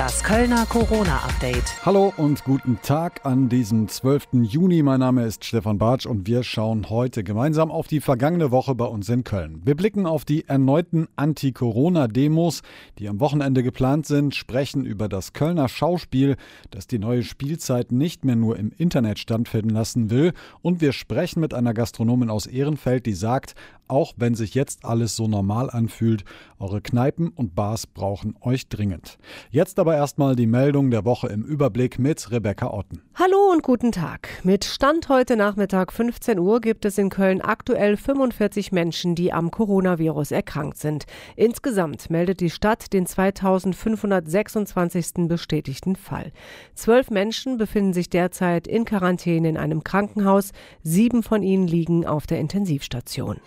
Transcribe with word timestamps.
Das 0.00 0.24
Kölner 0.24 0.64
Corona-Update. 0.64 1.84
Hallo 1.84 2.10
und 2.16 2.42
guten 2.44 2.78
Tag 2.80 3.26
an 3.26 3.50
diesem 3.50 3.86
12. 3.86 4.28
Juni. 4.44 4.82
Mein 4.82 5.00
Name 5.00 5.26
ist 5.26 5.44
Stefan 5.44 5.76
Bartsch 5.76 6.06
und 6.06 6.26
wir 6.26 6.42
schauen 6.42 6.88
heute 6.88 7.22
gemeinsam 7.22 7.70
auf 7.70 7.86
die 7.86 8.00
vergangene 8.00 8.50
Woche 8.50 8.74
bei 8.74 8.86
uns 8.86 9.10
in 9.10 9.24
Köln. 9.24 9.60
Wir 9.62 9.74
blicken 9.74 10.06
auf 10.06 10.24
die 10.24 10.48
erneuten 10.48 11.06
Anti-Corona-Demos, 11.16 12.62
die 12.98 13.10
am 13.10 13.20
Wochenende 13.20 13.62
geplant 13.62 14.06
sind, 14.06 14.34
sprechen 14.34 14.86
über 14.86 15.06
das 15.06 15.34
Kölner 15.34 15.68
Schauspiel, 15.68 16.36
das 16.70 16.86
die 16.86 16.98
neue 16.98 17.22
Spielzeit 17.22 17.92
nicht 17.92 18.24
mehr 18.24 18.36
nur 18.36 18.56
im 18.56 18.72
Internet 18.78 19.18
stattfinden 19.18 19.68
lassen 19.68 20.08
will. 20.08 20.32
Und 20.62 20.80
wir 20.80 20.92
sprechen 20.92 21.40
mit 21.40 21.52
einer 21.52 21.74
Gastronomin 21.74 22.30
aus 22.30 22.46
Ehrenfeld, 22.46 23.04
die 23.04 23.12
sagt, 23.12 23.54
auch 23.90 24.14
wenn 24.16 24.34
sich 24.34 24.54
jetzt 24.54 24.84
alles 24.84 25.16
so 25.16 25.26
normal 25.26 25.70
anfühlt, 25.70 26.24
eure 26.58 26.80
Kneipen 26.80 27.28
und 27.28 27.54
Bars 27.54 27.86
brauchen 27.86 28.36
euch 28.40 28.68
dringend. 28.68 29.18
Jetzt 29.50 29.78
aber 29.78 29.96
erstmal 29.96 30.36
die 30.36 30.46
Meldung 30.46 30.90
der 30.90 31.04
Woche 31.04 31.28
im 31.28 31.42
Überblick 31.42 31.98
mit 31.98 32.30
Rebecca 32.30 32.70
Otten. 32.70 33.02
Hallo 33.14 33.50
und 33.50 33.62
guten 33.62 33.92
Tag. 33.92 34.28
Mit 34.44 34.64
Stand 34.64 35.08
heute 35.08 35.36
Nachmittag 35.36 35.92
15 35.92 36.38
Uhr 36.38 36.60
gibt 36.60 36.84
es 36.84 36.98
in 36.98 37.10
Köln 37.10 37.40
aktuell 37.40 37.96
45 37.96 38.72
Menschen, 38.72 39.14
die 39.14 39.32
am 39.32 39.50
Coronavirus 39.50 40.30
erkrankt 40.30 40.78
sind. 40.78 41.04
Insgesamt 41.36 42.10
meldet 42.10 42.40
die 42.40 42.50
Stadt 42.50 42.92
den 42.92 43.06
2526. 43.06 45.28
bestätigten 45.28 45.96
Fall. 45.96 46.32
Zwölf 46.74 47.10
Menschen 47.10 47.58
befinden 47.58 47.92
sich 47.92 48.10
derzeit 48.10 48.68
in 48.68 48.84
Quarantäne 48.84 49.48
in 49.48 49.56
einem 49.56 49.82
Krankenhaus. 49.82 50.52
Sieben 50.82 51.22
von 51.22 51.42
ihnen 51.42 51.66
liegen 51.66 52.06
auf 52.06 52.26
der 52.26 52.38
Intensivstation. 52.38 53.40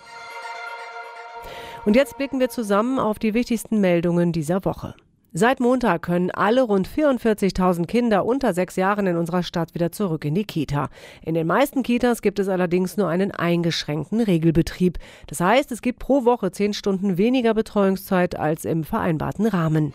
Und 1.85 1.95
jetzt 1.97 2.17
blicken 2.17 2.39
wir 2.39 2.49
zusammen 2.49 2.97
auf 2.97 3.19
die 3.19 3.33
wichtigsten 3.33 3.81
Meldungen 3.81 4.31
dieser 4.31 4.63
Woche. 4.63 4.95
Seit 5.35 5.59
Montag 5.59 6.03
können 6.03 6.29
alle 6.29 6.61
rund 6.61 6.87
44.000 6.87 7.87
Kinder 7.87 8.23
unter 8.23 8.53
sechs 8.53 8.75
Jahren 8.75 9.07
in 9.07 9.17
unserer 9.17 9.41
Stadt 9.43 9.73
wieder 9.73 9.91
zurück 9.91 10.23
in 10.25 10.35
die 10.35 10.45
Kita. 10.45 10.89
In 11.25 11.33
den 11.33 11.47
meisten 11.47 11.81
Kitas 11.81 12.21
gibt 12.21 12.37
es 12.37 12.47
allerdings 12.47 12.97
nur 12.97 13.07
einen 13.07 13.31
eingeschränkten 13.31 14.21
Regelbetrieb. 14.21 14.99
Das 15.27 15.39
heißt, 15.39 15.71
es 15.71 15.81
gibt 15.81 15.99
pro 15.99 16.23
Woche 16.23 16.51
zehn 16.51 16.73
Stunden 16.73 17.17
weniger 17.17 17.55
Betreuungszeit 17.55 18.39
als 18.39 18.63
im 18.63 18.83
vereinbarten 18.83 19.47
Rahmen. 19.47 19.93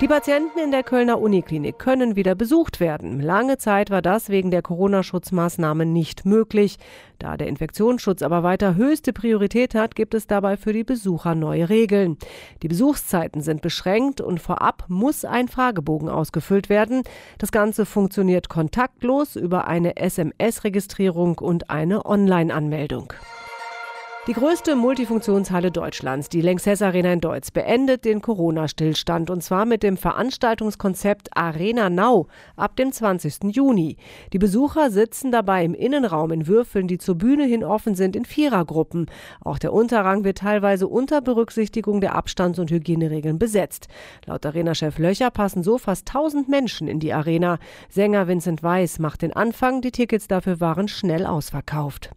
Die 0.00 0.08
Patienten 0.08 0.58
in 0.58 0.70
der 0.70 0.82
Kölner 0.82 1.20
Uniklinik 1.20 1.78
können 1.78 2.16
wieder 2.16 2.34
besucht 2.34 2.80
werden. 2.80 3.20
Lange 3.20 3.58
Zeit 3.58 3.90
war 3.90 4.00
das 4.00 4.30
wegen 4.30 4.50
der 4.50 4.62
Corona-Schutzmaßnahmen 4.62 5.92
nicht 5.92 6.24
möglich. 6.24 6.78
Da 7.18 7.36
der 7.36 7.48
Infektionsschutz 7.48 8.22
aber 8.22 8.42
weiter 8.42 8.76
höchste 8.76 9.12
Priorität 9.12 9.74
hat, 9.74 9.94
gibt 9.94 10.14
es 10.14 10.26
dabei 10.26 10.56
für 10.56 10.72
die 10.72 10.84
Besucher 10.84 11.34
neue 11.34 11.68
Regeln. 11.68 12.16
Die 12.62 12.68
Besuchszeiten 12.68 13.42
sind 13.42 13.60
beschränkt 13.60 14.22
und 14.22 14.40
vorab 14.40 14.84
muss 14.88 15.26
ein 15.26 15.48
Fragebogen 15.48 16.08
ausgefüllt 16.08 16.70
werden. 16.70 17.02
Das 17.36 17.52
Ganze 17.52 17.84
funktioniert 17.84 18.48
kontaktlos 18.48 19.36
über 19.36 19.68
eine 19.68 19.98
SMS-Registrierung 19.98 21.36
und 21.36 21.68
eine 21.68 22.06
Online-Anmeldung. 22.06 23.12
Die 24.26 24.34
größte 24.34 24.76
Multifunktionshalle 24.76 25.70
Deutschlands, 25.70 26.28
die 26.28 26.42
Lanxess 26.42 26.82
Arena 26.82 27.10
in 27.10 27.22
Deutz, 27.22 27.50
beendet 27.50 28.04
den 28.04 28.20
Corona-Stillstand 28.20 29.30
und 29.30 29.42
zwar 29.42 29.64
mit 29.64 29.82
dem 29.82 29.96
Veranstaltungskonzept 29.96 31.34
Arena 31.34 31.88
Now 31.88 32.26
ab 32.54 32.76
dem 32.76 32.92
20. 32.92 33.44
Juni. 33.44 33.96
Die 34.34 34.38
Besucher 34.38 34.90
sitzen 34.90 35.32
dabei 35.32 35.64
im 35.64 35.72
Innenraum 35.72 36.32
in 36.32 36.46
Würfeln, 36.46 36.86
die 36.86 36.98
zur 36.98 37.14
Bühne 37.14 37.46
hin 37.46 37.64
offen 37.64 37.94
sind, 37.94 38.14
in 38.14 38.26
Vierergruppen. 38.26 39.06
Auch 39.42 39.58
der 39.58 39.72
Unterrang 39.72 40.22
wird 40.22 40.38
teilweise 40.38 40.86
unter 40.86 41.22
Berücksichtigung 41.22 42.02
der 42.02 42.14
Abstands- 42.14 42.58
und 42.58 42.70
Hygieneregeln 42.70 43.38
besetzt. 43.38 43.88
Laut 44.26 44.44
Arena-Chef 44.44 44.98
Löcher 44.98 45.30
passen 45.30 45.62
so 45.62 45.78
fast 45.78 46.06
1000 46.06 46.46
Menschen 46.46 46.88
in 46.88 47.00
die 47.00 47.14
Arena. 47.14 47.58
Sänger 47.88 48.28
Vincent 48.28 48.62
Weiss 48.62 48.98
macht 48.98 49.22
den 49.22 49.32
Anfang, 49.32 49.80
die 49.80 49.92
Tickets 49.92 50.28
dafür 50.28 50.60
waren 50.60 50.88
schnell 50.88 51.24
ausverkauft. 51.24 52.10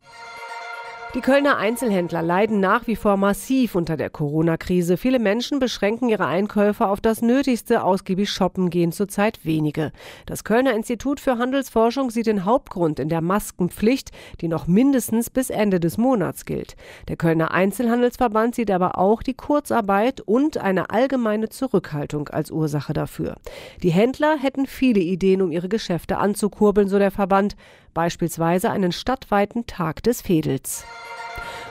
Die 1.16 1.22
Kölner 1.22 1.58
Einzelhändler 1.58 2.24
leiden 2.24 2.60
nach 2.60 2.88
wie 2.88 2.96
vor 2.96 3.18
massiv 3.18 3.76
unter 3.76 3.98
der 3.98 4.10
Corona-Krise. 4.10 4.98
Viele 4.98 5.20
Menschen 5.20 5.60
beschränken 5.60 6.10
ihre 6.10 6.26
Einkäufe 6.26 6.88
auf 6.88 7.02
das 7.02 7.22
Nötigste. 7.22 7.84
Ausgiebig 7.84 8.32
shoppen 8.32 8.72
gehen 8.72 8.92
zurzeit 8.92 9.46
wenige. 9.46 9.92
Das 10.26 10.44
Kölner 10.44 10.74
Institut 10.74 11.20
für 11.20 11.38
Handelsforschung 11.38 12.10
sieht 12.10 12.26
den 12.26 12.46
Hauptgrund 12.46 13.00
in 13.00 13.10
der 13.10 13.22
Maskenpflicht, 13.22 14.10
die 14.42 14.48
noch 14.48 14.66
mindestens 14.66 15.30
bis 15.30 15.52
Ende 15.52 15.80
des 15.80 16.00
Monats 16.00 16.46
gilt. 16.46 16.76
Der 17.10 17.16
Kölner 17.16 17.52
Einzelhandelsverband 17.52 18.56
sieht 18.56 18.72
aber 18.72 18.98
auch 18.98 19.22
die 19.22 19.36
Kurzarbeit 19.36 20.20
und 20.20 20.58
eine 20.58 20.90
allgemeine 20.90 21.50
Zurückhaltung 21.50 22.30
als 22.30 22.50
Ursache 22.50 22.94
dafür. 22.94 23.36
Die 23.84 23.92
Händler 23.92 24.36
hätten 24.40 24.66
viele 24.66 25.02
Ideen, 25.02 25.44
um 25.44 25.52
ihre 25.52 25.70
Geschäfte 25.70 26.18
anzukurbeln, 26.18 26.88
so 26.88 26.98
der 26.98 27.12
Verband 27.12 27.56
beispielsweise 27.94 28.70
einen 28.72 28.92
stadtweiten 28.92 29.66
Tag 29.66 30.04
des 30.04 30.22
Fädels. 30.22 30.86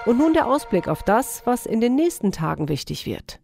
Und 0.07 0.19
nun 0.19 0.33
der 0.33 0.47
Ausblick 0.47 0.89
auf 0.89 1.03
das, 1.03 1.43
was 1.45 1.67
in 1.67 1.81
den 1.81 1.95
nächsten 1.95 2.33
Tagen 2.33 2.69
wichtig 2.69 3.07
wird. 3.07 3.41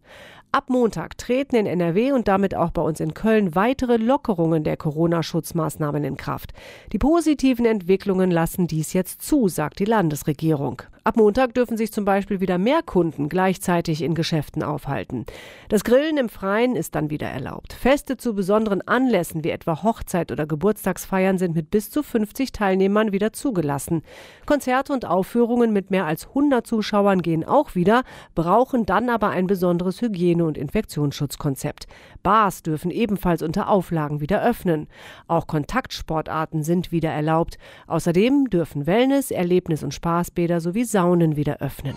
Ab 0.51 0.69
Montag 0.69 1.15
treten 1.19 1.55
in 1.55 1.67
NRW 1.67 2.11
und 2.11 2.27
damit 2.27 2.55
auch 2.55 2.71
bei 2.71 2.81
uns 2.81 2.99
in 2.99 3.13
Köln 3.13 3.53
weitere 3.53 3.97
Lockerungen 3.97 4.63
der 4.63 4.77
Corona-Schutzmaßnahmen 4.77 6.03
in 6.03 6.17
Kraft. 6.17 6.53
Die 6.91 6.97
positiven 6.97 7.65
Entwicklungen 7.65 8.31
lassen 8.31 8.65
dies 8.65 8.93
jetzt 8.93 9.21
zu, 9.21 9.47
sagt 9.47 9.77
die 9.77 9.85
Landesregierung. 9.85 10.81
Ab 11.09 11.17
Montag 11.17 11.55
dürfen 11.55 11.75
sich 11.75 11.91
zum 11.91 12.05
Beispiel 12.05 12.39
wieder 12.39 12.59
mehr 12.59 12.83
Kunden 12.83 13.29
gleichzeitig 13.29 14.03
in 14.03 14.13
Geschäften 14.13 14.61
aufhalten. 14.61 15.25
Das 15.67 15.83
Grillen 15.83 16.17
im 16.17 16.29
Freien 16.29 16.75
ist 16.75 16.93
dann 16.93 17.09
wieder 17.09 17.25
erlaubt. 17.25 17.73
Feste 17.73 18.15
zu 18.15 18.35
besonderen 18.35 18.87
Anlässen 18.87 19.43
wie 19.43 19.49
etwa 19.49 19.81
Hochzeit 19.81 20.31
oder 20.31 20.45
Geburtstagsfeiern 20.45 21.39
sind 21.39 21.55
mit 21.55 21.71
bis 21.71 21.89
zu 21.89 22.03
50 22.03 22.51
Teilnehmern 22.51 23.11
wieder 23.11 23.33
zugelassen. 23.33 24.03
Konzerte 24.45 24.93
und 24.93 25.05
Aufführungen 25.05 25.73
mit 25.73 25.89
mehr 25.89 26.05
als 26.05 26.27
100 26.27 26.67
Zuschauern 26.67 27.23
gehen 27.23 27.43
auch 27.43 27.73
wieder, 27.73 28.03
brauchen 28.35 28.85
dann 28.85 29.09
aber 29.09 29.29
ein 29.29 29.47
besonderes 29.47 30.03
Hygiene- 30.03 30.45
und 30.45 30.59
Infektionsschutzkonzept. 30.59 31.87
Bars 32.21 32.61
dürfen 32.61 32.91
ebenfalls 32.91 33.41
unter 33.41 33.69
Auflagen 33.69 34.21
wieder 34.21 34.43
öffnen. 34.43 34.87
Auch 35.27 35.47
Kontaktsportarten 35.47 36.61
sind 36.61 36.91
wieder 36.91 37.09
erlaubt. 37.09 37.57
Außerdem 37.87 38.51
dürfen 38.51 38.85
Wellness, 38.85 39.31
Erlebnis- 39.31 39.83
und 39.83 39.95
Spaßbäder 39.95 40.61
sowie 40.61 40.83
Saunen 40.99 41.37
wieder 41.37 41.61
öffnen. 41.61 41.95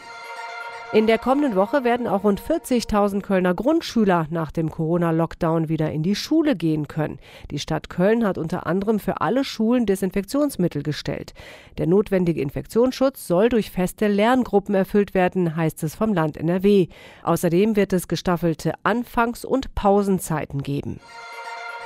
In 0.93 1.09
der 1.09 1.19
kommenden 1.19 1.57
Woche 1.57 1.83
werden 1.83 2.07
auch 2.07 2.23
rund 2.23 2.41
40.000 2.41 3.21
Kölner 3.21 3.53
Grundschüler 3.53 4.29
nach 4.31 4.53
dem 4.53 4.71
Corona-Lockdown 4.71 5.69
wieder 5.69 5.91
in 5.91 6.05
die 6.05 6.15
Schule 6.15 6.55
gehen 6.55 6.87
können. 6.87 7.19
Die 7.51 7.59
Stadt 7.59 7.91
Köln 7.91 8.25
hat 8.25 8.39
unter 8.39 8.65
anderem 8.67 9.01
für 9.01 9.21
alle 9.21 9.43
Schulen 9.43 9.87
Desinfektionsmittel 9.87 10.85
gestellt. 10.85 11.35
Der 11.79 11.89
notwendige 11.89 12.43
Infektionsschutz 12.43 13.27
soll 13.27 13.49
durch 13.49 13.73
feste 13.73 14.07
Lerngruppen 14.07 14.77
erfüllt 14.77 15.15
werden, 15.15 15.57
heißt 15.57 15.83
es 15.83 15.97
vom 15.97 16.15
Land 16.15 16.37
NRW. 16.37 16.87
Außerdem 17.25 17.75
wird 17.75 17.93
es 17.93 18.07
gestaffelte 18.07 18.75
Anfangs- 18.85 19.45
und 19.45 19.75
Pausenzeiten 19.75 20.63
geben. 20.63 21.01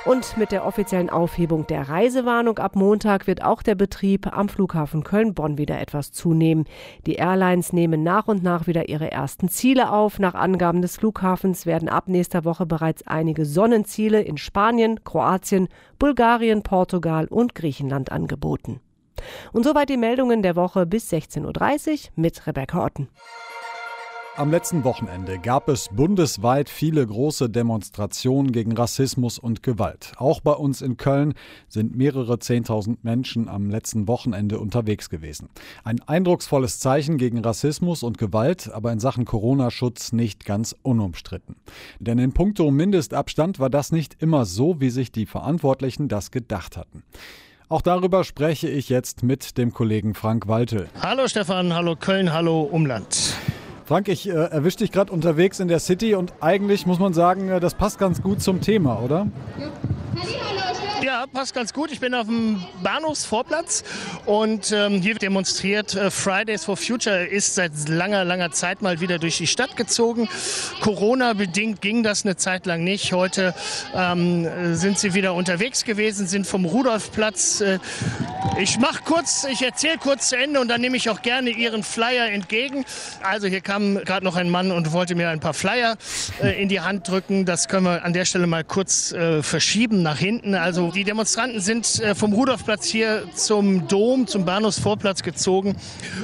Und 0.07 0.37
mit 0.37 0.53
der 0.53 0.65
offiziellen 0.65 1.09
Aufhebung 1.09 1.67
der 1.67 1.89
Reisewarnung 1.89 2.59
ab 2.59 2.77
Montag 2.77 3.27
wird 3.27 3.43
auch 3.43 3.61
der 3.61 3.75
Betrieb 3.75 4.25
am 4.33 4.47
Flughafen 4.47 5.03
Köln-Bonn 5.03 5.57
wieder 5.57 5.81
etwas 5.81 6.13
zunehmen. 6.13 6.63
Die 7.05 7.15
Airlines 7.15 7.73
nehmen 7.73 8.03
nach 8.03 8.29
und 8.29 8.41
nach 8.41 8.67
wieder 8.67 8.87
ihre 8.87 9.11
ersten 9.11 9.49
Ziele 9.49 9.91
auf. 9.91 10.17
Nach 10.17 10.33
Angaben 10.33 10.81
des 10.81 10.95
Flughafens 10.95 11.65
werden 11.65 11.89
ab 11.89 12.07
nächster 12.07 12.45
Woche 12.45 12.65
bereits 12.65 13.05
einige 13.05 13.45
Sonnenziele 13.45 14.21
in 14.21 14.37
Spanien, 14.37 15.03
Kroatien, 15.03 15.67
Bulgarien, 15.99 16.63
Portugal 16.63 17.27
und 17.27 17.53
Griechenland 17.53 18.09
angeboten. 18.09 18.79
Und 19.51 19.65
soweit 19.65 19.89
die 19.89 19.97
Meldungen 19.97 20.41
der 20.41 20.55
Woche 20.55 20.85
bis 20.85 21.11
16.30 21.11 21.91
Uhr 21.91 22.11
mit 22.15 22.47
Rebecca 22.47 22.85
Otten. 22.85 23.09
Am 24.37 24.51
letzten 24.51 24.83
Wochenende 24.83 25.39
gab 25.39 25.67
es 25.67 25.89
bundesweit 25.91 26.69
viele 26.69 27.03
große 27.03 27.49
Demonstrationen 27.49 28.51
gegen 28.51 28.77
Rassismus 28.77 29.39
und 29.39 29.63
Gewalt. 29.63 30.11
Auch 30.17 30.41
bei 30.41 30.51
uns 30.51 30.83
in 30.83 30.95
Köln 30.95 31.33
sind 31.67 31.95
mehrere 31.95 32.37
Zehntausend 32.37 33.03
Menschen 33.03 33.49
am 33.49 33.71
letzten 33.71 34.07
Wochenende 34.07 34.59
unterwegs 34.59 35.09
gewesen. 35.09 35.49
Ein 35.83 36.03
eindrucksvolles 36.03 36.79
Zeichen 36.79 37.17
gegen 37.17 37.39
Rassismus 37.39 38.03
und 38.03 38.19
Gewalt, 38.19 38.71
aber 38.71 38.91
in 38.91 38.99
Sachen 38.99 39.25
Corona-Schutz 39.25 40.13
nicht 40.13 40.45
ganz 40.45 40.75
unumstritten. 40.83 41.55
Denn 41.99 42.19
in 42.19 42.31
puncto 42.31 42.69
Mindestabstand 42.69 43.59
war 43.59 43.71
das 43.71 43.91
nicht 43.91 44.21
immer 44.21 44.45
so, 44.45 44.79
wie 44.79 44.91
sich 44.91 45.11
die 45.11 45.25
Verantwortlichen 45.25 46.09
das 46.09 46.29
gedacht 46.29 46.77
hatten. 46.77 47.01
Auch 47.69 47.81
darüber 47.81 48.23
spreche 48.23 48.69
ich 48.69 48.87
jetzt 48.89 49.23
mit 49.23 49.57
dem 49.57 49.73
Kollegen 49.73 50.13
Frank 50.13 50.47
Waltel. 50.47 50.89
Hallo 51.01 51.27
Stefan, 51.27 51.73
hallo 51.73 51.95
Köln, 51.95 52.31
hallo 52.31 52.61
Umland. 52.61 53.33
Frank, 53.87 54.09
ich 54.09 54.27
äh, 54.27 54.33
erwische 54.33 54.79
dich 54.79 54.91
gerade 54.91 55.13
unterwegs 55.13 55.61
in 55.61 55.69
der 55.69 55.79
City 55.79 56.13
und 56.13 56.33
eigentlich 56.41 56.85
muss 56.85 56.99
man 56.99 57.13
sagen, 57.13 57.47
äh, 57.47 57.61
das 57.61 57.73
passt 57.73 57.97
ganz 57.97 58.21
gut 58.21 58.41
zum 58.41 58.59
Thema, 58.59 59.01
oder? 59.01 59.27
Ja. 59.57 61.16
Passt 61.25 61.55
ganz 61.55 61.73
gut. 61.73 61.91
Ich 61.91 61.99
bin 61.99 62.13
auf 62.13 62.27
dem 62.27 62.63
Bahnhofsvorplatz 62.83 63.83
und 64.25 64.71
ähm, 64.71 65.01
hier 65.01 65.15
demonstriert 65.15 65.95
äh, 65.95 66.11
Fridays 66.11 66.65
for 66.65 66.77
Future 66.77 67.25
ist 67.25 67.55
seit 67.55 67.71
langer, 67.89 68.23
langer 68.23 68.51
Zeit 68.51 68.83
mal 68.83 68.99
wieder 68.99 69.17
durch 69.17 69.37
die 69.37 69.47
Stadt 69.47 69.75
gezogen. 69.77 70.29
Corona-bedingt 70.81 71.81
ging 71.81 72.03
das 72.03 72.23
eine 72.23 72.35
Zeit 72.35 72.67
lang 72.67 72.83
nicht. 72.83 73.13
Heute 73.13 73.55
ähm, 73.95 74.75
sind 74.75 74.99
sie 74.99 75.15
wieder 75.15 75.33
unterwegs 75.33 75.85
gewesen, 75.85 76.27
sind 76.27 76.45
vom 76.45 76.65
Rudolfplatz. 76.65 77.61
Äh, 77.61 77.79
ich 78.59 78.77
mache 78.77 79.01
kurz, 79.03 79.47
ich 79.51 79.63
erzähle 79.63 79.97
kurz 79.97 80.29
zu 80.29 80.37
Ende 80.37 80.59
und 80.59 80.67
dann 80.67 80.81
nehme 80.81 80.97
ich 80.97 81.09
auch 81.09 81.23
gerne 81.23 81.49
Ihren 81.49 81.81
Flyer 81.81 82.31
entgegen. 82.31 82.85
Also 83.23 83.47
hier 83.47 83.61
kam 83.61 83.95
gerade 84.03 84.23
noch 84.23 84.35
ein 84.35 84.49
Mann 84.49 84.71
und 84.71 84.91
wollte 84.91 85.15
mir 85.15 85.29
ein 85.29 85.39
paar 85.39 85.55
Flyer 85.55 85.97
äh, 86.43 86.61
in 86.61 86.69
die 86.69 86.81
Hand 86.81 87.07
drücken. 87.07 87.45
Das 87.45 87.67
können 87.67 87.85
wir 87.85 88.05
an 88.05 88.13
der 88.13 88.25
Stelle 88.25 88.45
mal 88.45 88.63
kurz 88.63 89.13
äh, 89.13 89.41
verschieben 89.41 90.03
nach 90.03 90.19
hinten. 90.19 90.53
Also 90.53 90.91
die 90.91 91.06
Demonstranten 91.07 91.61
sind 91.61 92.01
äh, 92.01 92.15
vom 92.15 92.33
Rudolfplatz 92.33 92.85
hier 92.85 93.23
zum 93.33 93.87
Dom, 93.87 94.27
zum 94.27 94.43
Bahnhofsvorplatz 94.43 95.23
gezogen. 95.23 95.77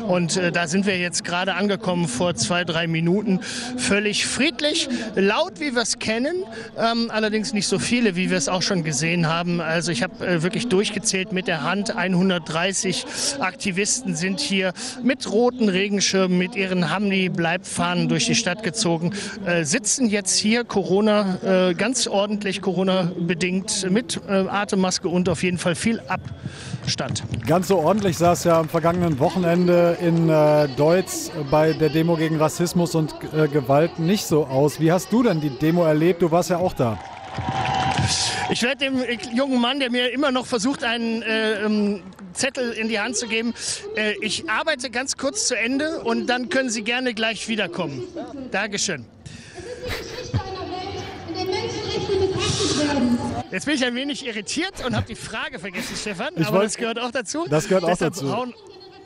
Und 0.07 0.35
äh, 0.35 0.51
da 0.51 0.67
sind 0.67 0.85
wir 0.85 0.97
jetzt 0.97 1.23
gerade 1.23 1.53
angekommen 1.53 2.09
vor 2.09 2.35
zwei, 2.35 2.65
drei 2.65 2.87
Minuten. 2.87 3.39
Völlig 3.77 4.25
friedlich, 4.25 4.89
laut, 5.15 5.61
wie 5.61 5.73
wir 5.73 5.83
es 5.83 5.99
kennen, 5.99 6.35
ähm, 6.77 7.09
allerdings 7.11 7.53
nicht 7.53 7.67
so 7.67 7.79
viele, 7.79 8.17
wie 8.17 8.29
wir 8.29 8.35
es 8.35 8.49
auch 8.49 8.61
schon 8.61 8.83
gesehen 8.83 9.27
haben. 9.27 9.61
Also 9.61 9.89
ich 9.93 10.03
habe 10.03 10.27
äh, 10.27 10.43
wirklich 10.43 10.67
durchgezählt 10.67 11.31
mit 11.31 11.47
der 11.47 11.63
Hand. 11.63 11.95
130 11.95 13.05
Aktivisten 13.39 14.17
sind 14.17 14.41
hier 14.41 14.73
mit 15.01 15.31
roten 15.31 15.69
Regenschirmen, 15.69 16.37
mit 16.37 16.57
ihren 16.57 16.89
Hamni-Bleibfahnen 16.89 18.09
durch 18.09 18.25
die 18.25 18.35
Stadt 18.35 18.63
gezogen, 18.63 19.13
sitzen 19.61 20.07
jetzt 20.07 20.37
hier 20.37 20.63
Corona, 20.63 21.73
ganz 21.77 22.07
ordentlich 22.07 22.61
Corona-bedingt 22.61 23.89
mit 23.89 24.19
äh, 24.27 24.47
Atemmaske 24.73 25.07
und 25.07 25.29
auf 25.29 25.43
jeden 25.43 25.57
Fall 25.57 25.75
viel 25.75 26.01
Abstand. 26.07 27.23
Ganz 27.45 27.67
so 27.67 27.77
ordentlich 27.77 28.17
sah 28.17 28.33
es 28.33 28.43
ja 28.43 28.59
am 28.59 28.67
vergangenen 28.67 29.19
Wochenende 29.19 29.97
in 30.01 30.29
äh, 30.29 30.67
Deutz 30.75 31.31
bei 31.51 31.73
der 31.73 31.89
Demo 31.89 32.15
gegen 32.15 32.37
Rassismus 32.37 32.95
und 32.95 33.13
äh, 33.33 33.47
Gewalt 33.47 33.99
nicht 33.99 34.25
so 34.25 34.45
aus. 34.45 34.79
Wie 34.79 34.91
hast 34.91 35.11
du 35.11 35.23
denn 35.23 35.39
die 35.39 35.51
Demo 35.51 35.83
erlebt? 35.83 36.21
Du 36.21 36.31
warst 36.31 36.49
ja 36.49 36.57
auch 36.57 36.73
da. 36.73 36.99
Ich 38.49 38.61
werde 38.63 38.85
dem 38.85 39.03
jungen 39.33 39.61
Mann, 39.61 39.79
der 39.79 39.89
mir 39.89 40.11
immer 40.11 40.31
noch 40.31 40.45
versucht, 40.45 40.83
einen 40.83 41.21
äh, 41.21 41.63
ähm, 41.63 42.01
Zettel 42.33 42.71
in 42.71 42.89
die 42.89 42.99
Hand 42.99 43.15
zu 43.15 43.27
geben, 43.27 43.53
äh, 43.95 44.13
ich 44.21 44.49
arbeite 44.49 44.89
ganz 44.89 45.17
kurz 45.17 45.47
zu 45.47 45.57
Ende 45.57 45.99
und 46.01 46.27
dann 46.27 46.49
können 46.49 46.69
Sie 46.69 46.83
gerne 46.83 47.13
gleich 47.13 47.47
wiederkommen. 47.47 48.03
Dankeschön. 48.51 49.05
Jetzt 53.51 53.65
bin 53.65 53.75
ich 53.75 53.85
ein 53.85 53.95
wenig 53.95 54.25
irritiert 54.25 54.85
und 54.85 54.95
habe 54.95 55.05
die 55.07 55.15
Frage 55.15 55.59
vergessen, 55.59 55.95
Stefan, 55.95 56.29
Ich 56.35 56.47
aber 56.47 56.57
wollt- 56.57 56.65
das 56.67 56.77
gehört 56.77 56.99
auch 56.99 57.11
dazu. 57.11 57.45
Das 57.49 57.67
gehört 57.67 57.83
auch 57.83 57.97
dazu. 57.97 58.25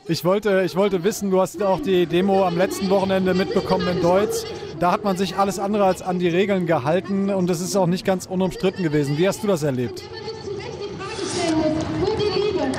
Ich 0.10 0.24
wollte, 0.24 0.64
ich 0.66 0.76
wollte 0.78 1.04
wissen, 1.04 1.32
du 1.32 1.42
hast 1.42 1.62
auch 1.62 1.82
die 1.82 2.06
Demo 2.06 2.46
am 2.46 2.58
letzten 2.58 2.90
Wochenende 2.90 3.34
mitbekommen 3.34 3.88
in 3.90 4.02
Deutz. 4.02 4.46
Da 4.80 4.92
hat 4.92 5.04
man 5.04 5.18
sich 5.18 5.36
alles 5.38 5.60
andere 5.60 5.84
als 5.84 6.02
an 6.02 6.18
die 6.20 6.30
Regeln 6.30 6.66
gehalten 6.66 7.30
und 7.30 7.50
es 7.50 7.60
ist 7.60 7.76
auch 7.76 7.88
nicht 7.88 8.06
ganz 8.06 8.26
unumstritten 8.26 8.84
gewesen. 8.84 9.18
Wie 9.18 9.28
hast 9.28 9.44
du 9.44 9.48
das 9.48 9.64
erlebt? 9.64 10.04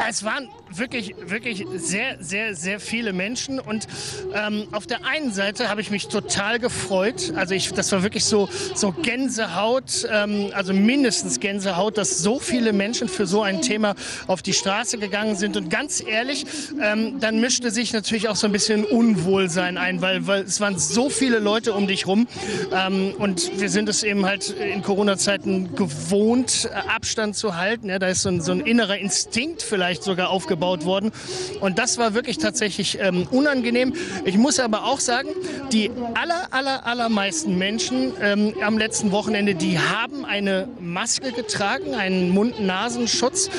Es 0.09 0.25
waren 0.25 0.49
wirklich, 0.71 1.15
wirklich 1.25 1.65
sehr, 1.77 2.17
sehr, 2.21 2.55
sehr 2.55 2.81
viele 2.81 3.13
Menschen 3.13 3.61
und 3.61 3.87
ähm, 4.35 4.69
auf 4.73 4.87
der 4.87 5.05
einen 5.07 5.33
Seite 5.33 5.69
habe 5.69 5.81
ich 5.81 5.91
mich 5.91 6.09
total 6.09 6.59
gefreut. 6.59 7.33
Also 7.37 7.55
ich, 7.55 7.73
das 7.73 7.91
war 7.93 8.03
wirklich 8.03 8.25
so, 8.25 8.49
so 8.75 8.93
Gänsehaut, 8.93 10.07
ähm, 10.11 10.51
also 10.53 10.73
mindestens 10.73 11.41
Gänsehaut, 11.41 11.99
dass 11.99 12.19
so 12.19 12.39
viele 12.39 12.73
Menschen 12.73 13.09
für 13.09 13.27
so 13.27 13.43
ein 13.43 13.63
Thema 13.63 13.95
auf 14.27 14.43
die 14.43 14.53
Straße 14.53 14.99
gegangen 14.99 15.37
sind. 15.37 15.57
Und 15.57 15.71
ganz 15.71 16.03
ehrlich, 16.07 16.45
ähm, 16.83 17.21
dann 17.21 17.41
mischte 17.41 17.71
sich 17.71 17.93
natürlich 17.93 18.29
auch 18.29 18.37
so 18.37 18.47
ein 18.47 18.53
bisschen 18.53 18.85
Unwohlsein 18.85 19.79
ein, 19.79 20.03
weil, 20.03 20.27
weil 20.27 20.43
es 20.43 20.61
waren 20.61 20.79
so 20.79 21.11
viele 21.11 21.39
Leute 21.39 21.73
um 21.73 21.87
dich 21.87 22.07
rum 22.07 22.27
ähm, 22.73 23.15
und 23.19 23.61
wir 23.61 23.71
sind 23.71 23.89
es 23.89 24.03
eben 24.03 24.27
halt 24.27 24.51
in 24.51 24.83
Corona-Zeiten 24.83 25.75
gewohnt, 25.75 26.69
Abstand 26.89 27.37
zu 27.37 27.57
halten. 27.57 27.89
Ja, 27.89 27.99
da 27.99 28.09
ist 28.09 28.23
so 28.23 28.29
ein, 28.29 28.41
so 28.41 28.53
ein 28.53 28.61
innerer 28.61 28.99
Instinkt 28.99 29.63
vielleicht 29.63 30.03
sogar 30.03 30.31
aufgebaut 30.31 30.58
worden. 30.61 31.13
Und 31.61 31.79
das 31.79 31.99
war 31.99 32.15
wirklich 32.15 32.39
tatsächlich 32.39 32.99
ähm, 33.01 33.27
unangenehm. 33.31 33.95
Ich 34.25 34.37
muss 34.37 34.59
aber 34.61 34.85
auch 34.85 35.01
sagen, 35.01 35.29
die 35.73 35.91
aller, 36.15 36.49
aller, 36.51 36.87
allermeisten 36.87 37.59
Menschen 37.59 38.13
ähm, 38.21 38.55
am 38.63 38.79
letzten 38.79 39.13
Wochenende, 39.13 39.55
die 39.55 39.79
haben 39.79 40.25
eine 40.25 40.69
Maske 40.81 41.33
getragen, 41.33 41.95
einen 41.95 42.31
Mund-Nasenschutz. 42.31 43.51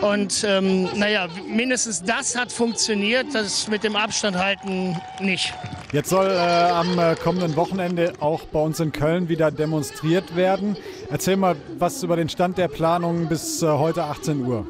Und 0.00 0.44
ähm, 0.46 0.88
naja, 0.96 1.28
mindestens 1.48 2.02
das 2.02 2.36
hat 2.36 2.52
funktioniert, 2.52 3.26
das 3.34 3.68
mit 3.68 3.84
dem 3.84 3.96
Abstand 3.96 4.36
halten 4.36 4.96
nicht. 5.20 5.52
Jetzt 5.92 6.10
soll 6.10 6.26
äh, 6.26 6.36
am 6.36 6.98
äh, 6.98 7.14
kommenden 7.14 7.56
Wochenende 7.56 8.12
auch 8.20 8.42
bei 8.42 8.60
uns 8.60 8.78
in 8.78 8.92
Köln 8.92 9.28
wieder 9.28 9.50
demonstriert 9.50 10.36
werden. 10.36 10.76
Erzähl 11.10 11.36
mal 11.36 11.56
was 11.78 12.02
über 12.02 12.16
den 12.16 12.28
Stand 12.28 12.58
der 12.58 12.68
Planung 12.68 13.28
bis 13.28 13.62
äh, 13.62 13.66
heute 13.66 14.04
18 14.04 14.44
Uhr. 14.44 14.66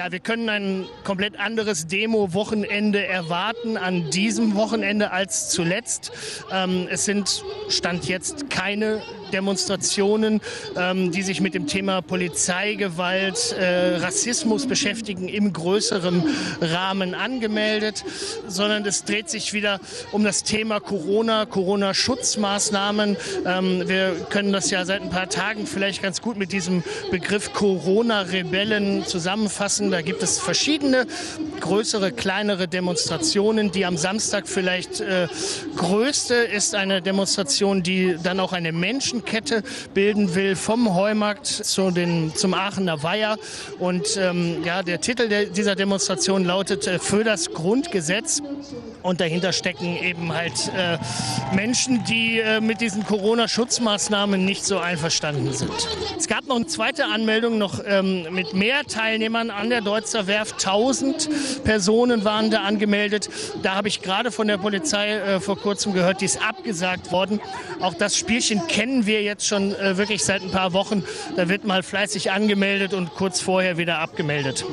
Ja, 0.00 0.10
wir 0.10 0.20
können 0.20 0.48
ein 0.48 0.86
komplett 1.04 1.38
anderes 1.38 1.86
Demo-Wochenende 1.86 3.06
erwarten 3.06 3.76
an 3.76 4.08
diesem 4.08 4.54
Wochenende 4.54 5.10
als 5.10 5.50
zuletzt. 5.50 6.10
Ähm, 6.50 6.88
es 6.90 7.04
sind 7.04 7.44
Stand 7.68 8.08
jetzt 8.08 8.48
keine 8.48 9.02
Demonstrationen, 9.30 10.40
ähm, 10.76 11.10
die 11.10 11.22
sich 11.22 11.40
mit 11.40 11.54
dem 11.54 11.66
Thema 11.66 12.02
Polizeigewalt, 12.02 13.52
äh, 13.58 13.96
Rassismus 13.96 14.66
beschäftigen, 14.66 15.28
im 15.28 15.52
größeren 15.52 16.22
Rahmen 16.60 17.14
angemeldet, 17.14 18.04
sondern 18.46 18.84
es 18.84 19.04
dreht 19.04 19.30
sich 19.30 19.52
wieder 19.52 19.80
um 20.12 20.24
das 20.24 20.42
Thema 20.42 20.80
Corona, 20.80 21.46
Corona-Schutzmaßnahmen. 21.46 23.16
Ähm, 23.46 23.88
wir 23.88 24.14
können 24.30 24.52
das 24.52 24.70
ja 24.70 24.84
seit 24.84 25.02
ein 25.02 25.10
paar 25.10 25.28
Tagen 25.28 25.66
vielleicht 25.66 26.02
ganz 26.02 26.20
gut 26.20 26.36
mit 26.36 26.52
diesem 26.52 26.82
Begriff 27.10 27.52
Corona-Rebellen 27.52 29.04
zusammenfassen. 29.06 29.90
Da 29.90 30.02
gibt 30.02 30.22
es 30.22 30.38
verschiedene 30.38 31.06
größere, 31.60 32.12
kleinere 32.12 32.68
Demonstrationen. 32.68 33.70
Die 33.70 33.86
am 33.86 33.96
Samstag 33.96 34.48
vielleicht 34.48 35.00
äh, 35.00 35.28
größte 35.76 36.34
ist 36.34 36.74
eine 36.74 37.02
Demonstration, 37.02 37.82
die 37.82 38.16
dann 38.22 38.40
auch 38.40 38.52
eine 38.52 38.72
Menschenkette 39.20 39.62
bilden 39.94 40.34
will, 40.34 40.56
vom 40.56 40.94
Heumarkt 40.94 41.46
zu 41.46 41.90
den, 41.90 42.34
zum 42.34 42.54
Aachener 42.54 43.02
Weiher. 43.02 43.36
Und 43.78 44.16
ähm, 44.16 44.64
ja, 44.64 44.82
der 44.82 45.00
Titel 45.00 45.28
der, 45.28 45.46
dieser 45.46 45.74
Demonstration 45.74 46.44
lautet 46.44 46.86
äh, 46.86 46.98
Für 46.98 47.24
das 47.24 47.50
Grundgesetz. 47.52 48.42
Und 49.02 49.20
dahinter 49.20 49.52
stecken 49.52 49.96
eben 49.96 50.32
halt 50.34 50.70
äh, 50.76 50.98
Menschen, 51.54 52.04
die 52.04 52.38
äh, 52.38 52.60
mit 52.60 52.80
diesen 52.80 53.04
Corona-Schutzmaßnahmen 53.04 54.44
nicht 54.44 54.64
so 54.64 54.78
einverstanden 54.78 55.52
sind. 55.52 55.72
Es 56.18 56.28
gab 56.28 56.46
noch 56.46 56.56
eine 56.56 56.66
zweite 56.66 57.06
Anmeldung, 57.06 57.56
noch 57.56 57.80
ähm, 57.86 58.26
mit 58.30 58.52
mehr 58.52 58.84
Teilnehmern 58.84 59.50
an 59.50 59.70
der 59.70 59.80
Deutzer 59.80 60.26
Werft. 60.26 60.66
1000 60.66 61.64
Personen 61.64 62.24
waren 62.24 62.50
da 62.50 62.62
angemeldet. 62.62 63.30
Da 63.62 63.74
habe 63.74 63.88
ich 63.88 64.02
gerade 64.02 64.30
von 64.30 64.48
der 64.48 64.58
Polizei 64.58 65.12
äh, 65.12 65.40
vor 65.40 65.58
kurzem 65.58 65.94
gehört, 65.94 66.20
die 66.20 66.26
ist 66.26 66.42
abgesagt 66.42 67.10
worden. 67.10 67.40
Auch 67.80 67.94
das 67.94 68.16
Spielchen 68.16 68.66
kennen 68.66 69.06
wir 69.06 69.09
jetzt 69.18 69.46
schon 69.46 69.74
äh, 69.74 69.96
wirklich 69.96 70.24
seit 70.24 70.42
ein 70.42 70.50
paar 70.50 70.72
Wochen. 70.72 71.04
Da 71.36 71.48
wird 71.48 71.64
mal 71.64 71.82
fleißig 71.82 72.30
angemeldet 72.30 72.94
und 72.94 73.14
kurz 73.14 73.40
vorher 73.40 73.76
wieder 73.78 73.98
abgemeldet. 73.98 74.64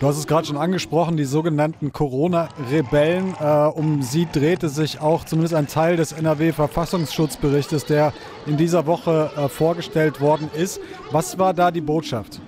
Du 0.00 0.06
hast 0.06 0.16
es 0.16 0.28
gerade 0.28 0.46
schon 0.46 0.56
angesprochen, 0.56 1.16
die 1.16 1.24
sogenannten 1.24 1.92
Corona-Rebellen. 1.92 3.34
Äh, 3.40 3.44
um 3.44 4.02
sie 4.02 4.28
drehte 4.30 4.68
sich 4.68 5.00
auch 5.00 5.24
zumindest 5.24 5.54
ein 5.54 5.66
Teil 5.66 5.96
des 5.96 6.12
NRW-Verfassungsschutzberichtes, 6.12 7.84
der 7.84 8.12
in 8.46 8.56
dieser 8.56 8.86
Woche 8.86 9.30
äh, 9.36 9.48
vorgestellt 9.48 10.20
worden 10.20 10.50
ist. 10.56 10.80
Was 11.10 11.38
war 11.38 11.52
da 11.52 11.70
die 11.70 11.80
Botschaft? 11.80 12.40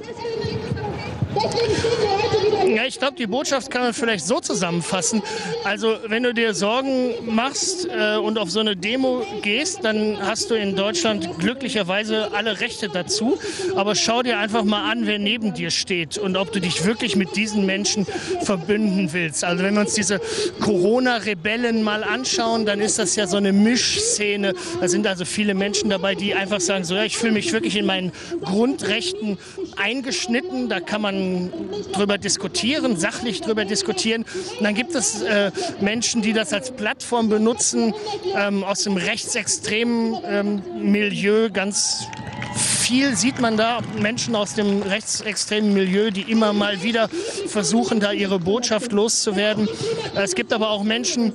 Ja, 2.81 2.87
ich 2.87 2.99
glaube, 2.99 3.15
die 3.15 3.27
Botschaft 3.27 3.71
kann 3.71 3.83
man 3.83 3.93
vielleicht 3.93 4.27
so 4.27 4.41
zusammenfassen. 4.41 5.23
Also, 5.65 5.99
wenn 6.07 6.23
du 6.23 6.33
dir 6.33 6.55
Sorgen 6.55 7.13
machst 7.27 7.87
äh, 7.87 8.17
und 8.17 8.39
auf 8.39 8.51
so 8.51 8.61
eine 8.61 8.75
Demo 8.75 9.23
gehst, 9.43 9.81
dann 9.83 10.17
hast 10.19 10.49
du 10.49 10.55
in 10.55 10.77
Deutschland 10.77 11.29
glücklicherweise 11.39 12.33
alle 12.33 12.61
Rechte 12.61 12.89
dazu. 12.89 13.39
Aber 13.77 13.95
schau 13.95 14.23
dir 14.23 14.39
einfach 14.39 14.65
mal 14.65 14.91
an, 14.91 15.07
wer 15.07 15.19
neben 15.19 15.53
dir 15.53 15.71
steht 15.71 16.17
und 16.17 16.39
ob 16.39 16.53
du 16.53 16.61
dich 16.61 16.87
wirklich 16.87 17.17
mit 17.17 17.37
diesen 17.37 17.67
Menschen 17.67 18.07
verbünden 18.45 19.13
willst. 19.13 19.45
Also, 19.45 19.63
wenn 19.63 19.75
wir 19.75 19.83
uns 19.83 19.93
diese 19.93 20.19
Corona-Rebellen 20.61 21.83
mal 21.83 22.03
anschauen, 22.03 22.65
dann 22.65 22.81
ist 22.81 22.99
das 22.99 23.15
ja 23.15 23.27
so 23.27 23.37
eine 23.37 23.53
Mischszene. 23.53 24.55
Da 24.81 24.89
sind 24.89 25.07
also 25.07 25.27
viele 25.27 25.53
Menschen 25.53 25.91
dabei, 25.91 26.15
die 26.15 26.35
einfach 26.35 26.63
sagen, 26.63 26.85
so, 26.85 26.95
ja, 26.95 27.05
ich 27.05 27.19
fühle 27.19 27.33
mich 27.33 27.53
wirklich 27.53 27.77
in 27.77 27.85
meinen 27.85 28.11
Grundrechten 28.43 29.37
eingeschnitten. 29.77 30.71
Da 30.71 30.81
kann 30.81 31.03
man 31.03 31.53
drüber 31.93 32.17
diskutieren, 32.17 32.70
sachlich 32.97 33.41
drüber 33.41 33.65
diskutieren. 33.65 34.25
Und 34.59 34.65
dann 34.65 34.75
gibt 34.75 34.95
es 34.95 35.23
äh, 35.23 35.51
Menschen, 35.81 36.23
die 36.23 36.33
das 36.33 36.53
als 36.53 36.71
Plattform 36.71 37.29
benutzen, 37.29 37.95
ähm, 38.37 38.65
aus 38.65 38.83
dem 38.85 38.97
rechtsextremen 38.97 40.19
ähm, 40.25 40.63
Milieu, 40.81 41.51
ganz 41.51 42.07
viel 42.91 43.15
sieht 43.15 43.41
man 43.41 43.57
da 43.57 43.81
Menschen 44.01 44.35
aus 44.35 44.55
dem 44.55 44.83
rechtsextremen 44.83 45.73
Milieu, 45.73 46.11
die 46.11 46.23
immer 46.23 46.53
mal 46.53 46.83
wieder 46.83 47.09
versuchen, 47.47 48.01
da 48.01 48.11
ihre 48.11 48.41
Botschaft 48.41 48.91
loszuwerden. 48.91 49.69
Es 50.17 50.35
gibt 50.35 50.53
aber 50.53 50.71
auch 50.71 50.83
Menschen, 50.83 51.33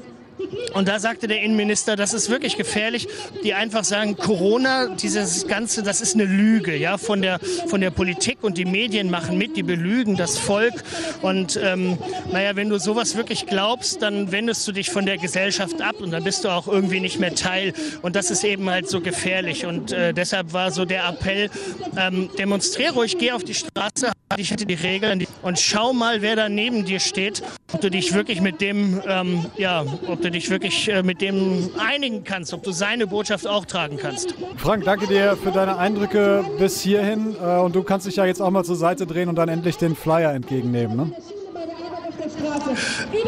und 0.73 0.87
da 0.87 0.99
sagte 0.99 1.27
der 1.27 1.41
Innenminister, 1.41 1.95
das 1.95 2.13
ist 2.13 2.29
wirklich 2.29 2.57
gefährlich, 2.57 3.07
die 3.43 3.53
einfach 3.53 3.83
sagen, 3.83 4.17
Corona, 4.17 4.87
dieses 4.95 5.47
Ganze, 5.47 5.83
das 5.83 6.01
ist 6.01 6.15
eine 6.15 6.25
Lüge, 6.25 6.75
ja, 6.75 6.97
von 6.97 7.21
der, 7.21 7.39
von 7.67 7.81
der 7.81 7.91
Politik 7.91 8.39
und 8.41 8.57
die 8.57 8.65
Medien 8.65 9.09
machen 9.09 9.37
mit, 9.37 9.55
die 9.57 9.63
belügen 9.63 10.17
das 10.17 10.37
Volk. 10.37 10.73
Und 11.21 11.59
ähm, 11.63 11.97
naja, 12.31 12.55
wenn 12.55 12.69
du 12.69 12.79
sowas 12.79 13.15
wirklich 13.15 13.45
glaubst, 13.45 14.01
dann 14.01 14.31
wendest 14.31 14.67
du 14.67 14.71
dich 14.71 14.89
von 14.89 15.05
der 15.05 15.17
Gesellschaft 15.17 15.81
ab 15.81 15.95
und 15.99 16.11
dann 16.11 16.23
bist 16.23 16.43
du 16.43 16.49
auch 16.49 16.67
irgendwie 16.67 16.99
nicht 16.99 17.19
mehr 17.19 17.35
Teil. 17.35 17.73
Und 18.01 18.15
das 18.15 18.31
ist 18.31 18.43
eben 18.43 18.69
halt 18.69 18.89
so 18.89 19.01
gefährlich. 19.01 19.65
Und 19.65 19.91
äh, 19.91 20.13
deshalb 20.13 20.53
war 20.53 20.71
so 20.71 20.85
der 20.85 21.07
Appell, 21.07 21.49
ähm, 21.97 22.29
demonstriere 22.37 22.93
ruhig, 22.93 23.17
geh 23.17 23.31
auf 23.31 23.43
die 23.43 23.53
Straße, 23.53 24.11
ich 24.37 24.51
hätte 24.51 24.65
die 24.65 24.73
Regeln 24.73 25.25
und 25.43 25.59
schau 25.59 25.93
mal, 25.93 26.21
wer 26.21 26.35
da 26.35 26.49
neben 26.49 26.83
dir 26.83 26.99
steht, 26.99 27.43
ob 27.71 27.81
du 27.81 27.89
dich 27.89 28.13
wirklich 28.13 28.41
mit 28.41 28.59
dem, 28.59 29.01
ähm, 29.07 29.45
ja, 29.57 29.85
ob 30.07 30.21
du 30.21 30.31
dich 30.35 30.49
wirklich 30.49 30.89
äh, 30.89 31.01
mit 31.01 31.21
dem 31.21 31.71
einigen 31.77 32.23
kannst, 32.23 32.53
ob 32.53 32.63
du 32.63 32.71
seine 32.71 33.07
Botschaft 33.07 33.47
auch 33.47 33.65
tragen 33.65 33.97
kannst. 33.97 34.35
Frank, 34.57 34.83
danke 34.83 35.07
dir 35.07 35.37
für 35.41 35.51
deine 35.51 35.77
Eindrücke 35.77 36.45
bis 36.59 36.81
hierhin 36.81 37.35
äh, 37.41 37.57
und 37.59 37.75
du 37.75 37.83
kannst 37.83 38.05
dich 38.05 38.17
ja 38.17 38.25
jetzt 38.25 38.41
auch 38.41 38.51
mal 38.51 38.63
zur 38.63 38.75
Seite 38.75 39.07
drehen 39.07 39.29
und 39.29 39.35
dann 39.35 39.49
endlich 39.49 39.77
den 39.77 39.95
Flyer 39.95 40.33
entgegennehmen, 40.33 40.95
ne? 40.95 41.11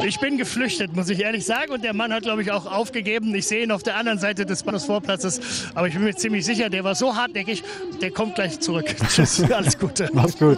Ich 0.05 0.19
bin 0.19 0.37
geflüchtet, 0.37 0.95
muss 0.95 1.09
ich 1.09 1.21
ehrlich 1.21 1.45
sagen. 1.45 1.71
Und 1.71 1.83
der 1.83 1.93
Mann 1.93 2.11
hat, 2.11 2.23
glaube 2.23 2.41
ich, 2.41 2.51
auch 2.51 2.65
aufgegeben. 2.65 3.33
Ich 3.35 3.47
sehe 3.47 3.63
ihn 3.63 3.71
auf 3.71 3.83
der 3.83 3.95
anderen 3.95 4.19
Seite 4.19 4.45
des 4.45 4.63
Bahnhofsvorplatzes. 4.63 5.71
Aber 5.75 5.87
ich 5.87 5.93
bin 5.93 6.03
mir 6.03 6.15
ziemlich 6.15 6.45
sicher, 6.45 6.69
der 6.69 6.83
war 6.83 6.95
so 6.95 7.15
hartnäckig, 7.15 7.63
der 8.01 8.11
kommt 8.11 8.35
gleich 8.35 8.59
zurück. 8.59 8.85
Tschüss, 9.09 9.43
alles 9.51 9.77
Gute. 9.77 10.09
Mach's 10.13 10.37
gut. 10.37 10.57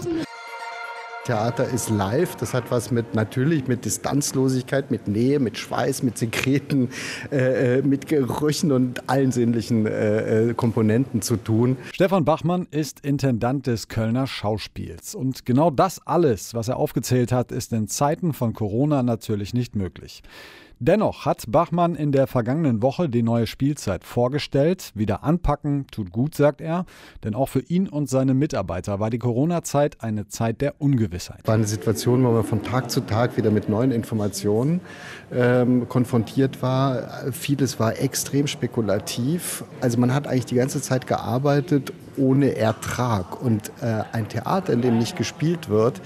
Theater 1.29 1.69
ist 1.69 1.91
live. 1.91 2.37
Das 2.37 2.55
hat 2.55 2.71
was 2.71 2.89
mit 2.89 3.13
natürlich 3.13 3.67
mit 3.67 3.85
Distanzlosigkeit, 3.85 4.89
mit 4.89 5.07
Nähe, 5.07 5.39
mit 5.39 5.59
Schweiß, 5.59 6.01
mit 6.01 6.17
Sekreten, 6.17 6.89
äh, 7.31 7.77
äh 7.77 7.81
mit 7.83 8.07
Gerüchen 8.07 8.71
und 8.71 9.07
allen 9.07 9.31
sinnlichen 9.31 9.85
äh, 9.85 10.49
äh, 10.49 10.53
Komponenten 10.55 11.21
zu 11.21 11.37
tun. 11.37 11.77
Stefan 11.93 12.25
Bachmann 12.25 12.65
ist 12.71 13.01
Intendant 13.01 13.67
des 13.67 13.89
Kölner 13.89 14.25
Schauspiels. 14.25 15.13
Und 15.13 15.45
genau 15.45 15.69
das 15.69 16.01
alles, 16.03 16.55
was 16.55 16.67
er 16.67 16.77
aufgezählt 16.77 17.31
hat, 17.31 17.51
ist 17.51 17.73
in 17.73 17.87
Zeiten 17.87 18.33
von 18.33 18.53
Corona 18.53 19.03
natürlich 19.03 19.53
nicht 19.53 19.75
möglich. 19.75 20.23
Dennoch 20.81 21.25
hat 21.25 21.43
Bachmann 21.49 21.95
in 21.95 22.13
der 22.13 22.25
vergangenen 22.25 22.81
Woche 22.81 23.09
die 23.09 23.21
neue 23.21 23.47
Spielzeit 23.47 24.05
vorgestellt. 24.05 24.91
Wieder 24.95 25.25
anpacken 25.25 25.87
tut 25.91 26.13
gut, 26.13 26.35
sagt 26.35 26.61
er. 26.61 26.85
Denn 27.25 27.35
auch 27.35 27.49
für 27.49 27.59
ihn 27.59 27.89
und 27.89 28.09
seine 28.09 28.33
Mitarbeiter 28.33 29.01
war 29.01 29.09
die 29.09 29.19
Corona-Zeit 29.19 29.97
eine 29.99 30.27
Zeit 30.27 30.61
der 30.61 30.79
Ungewissheit. 30.79 31.45
War 31.45 31.55
eine 31.55 31.67
Situation, 31.67 32.23
wo 32.23 32.31
man 32.31 32.45
von 32.45 32.63
Tag 32.63 32.89
zu 32.89 33.01
Tag 33.01 33.35
wieder 33.35 33.51
mit 33.51 33.67
neuen 33.67 33.91
Informationen 33.91 34.79
ähm, 35.33 35.89
konfrontiert 35.89 36.61
war. 36.61 37.29
Vieles 37.33 37.77
war 37.81 37.99
extrem 37.99 38.47
spekulativ. 38.47 39.65
Also 39.81 39.99
man 39.99 40.13
hat 40.13 40.27
eigentlich 40.27 40.45
die 40.45 40.55
ganze 40.55 40.81
Zeit 40.81 41.07
gearbeitet 41.07 41.91
ohne 42.15 42.55
Ertrag. 42.55 43.41
Und 43.41 43.71
äh, 43.81 44.03
ein 44.13 44.29
Theater, 44.29 44.71
in 44.71 44.81
dem 44.81 44.97
nicht 44.97 45.17
gespielt 45.17 45.67
wird, 45.67 46.01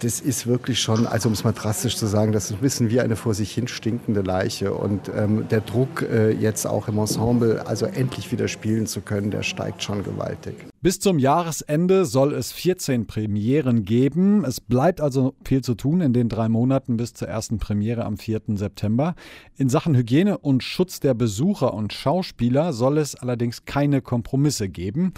das 0.00 0.20
ist 0.20 0.46
wirklich 0.46 0.80
schon, 0.80 1.06
also 1.06 1.28
um 1.28 1.34
es 1.34 1.44
mal 1.44 1.52
drastisch 1.52 1.96
zu 1.96 2.06
sagen, 2.06 2.32
das 2.32 2.46
ist 2.46 2.52
ein 2.52 2.60
bisschen 2.60 2.90
wie 2.90 3.00
eine 3.00 3.16
vor 3.16 3.34
sich 3.34 3.52
hin 3.52 3.68
stinkende 3.68 4.22
Leiche. 4.22 4.74
Und 4.74 5.10
ähm, 5.14 5.46
der 5.48 5.60
Druck, 5.60 6.02
äh, 6.02 6.30
jetzt 6.30 6.66
auch 6.66 6.88
im 6.88 6.98
Ensemble, 6.98 7.66
also 7.66 7.86
endlich 7.86 8.32
wieder 8.32 8.48
spielen 8.48 8.86
zu 8.86 9.02
können, 9.02 9.30
der 9.30 9.42
steigt 9.42 9.82
schon 9.82 10.02
gewaltig. 10.02 10.54
Bis 10.82 10.98
zum 10.98 11.18
Jahresende 11.18 12.06
soll 12.06 12.32
es 12.32 12.52
14 12.52 13.06
Premieren 13.06 13.84
geben. 13.84 14.44
Es 14.44 14.60
bleibt 14.60 15.02
also 15.02 15.34
viel 15.44 15.62
zu 15.62 15.74
tun 15.74 16.00
in 16.00 16.14
den 16.14 16.30
drei 16.30 16.48
Monaten 16.48 16.96
bis 16.96 17.12
zur 17.12 17.28
ersten 17.28 17.58
Premiere 17.58 18.06
am 18.06 18.16
4. 18.16 18.40
September. 18.54 19.14
In 19.56 19.68
Sachen 19.68 19.94
Hygiene 19.94 20.38
und 20.38 20.62
Schutz 20.62 21.00
der 21.00 21.12
Besucher 21.12 21.74
und 21.74 21.92
Schauspieler 21.92 22.72
soll 22.72 22.96
es 22.96 23.14
allerdings 23.14 23.66
keine 23.66 24.00
Kompromisse 24.00 24.70
geben. 24.70 25.12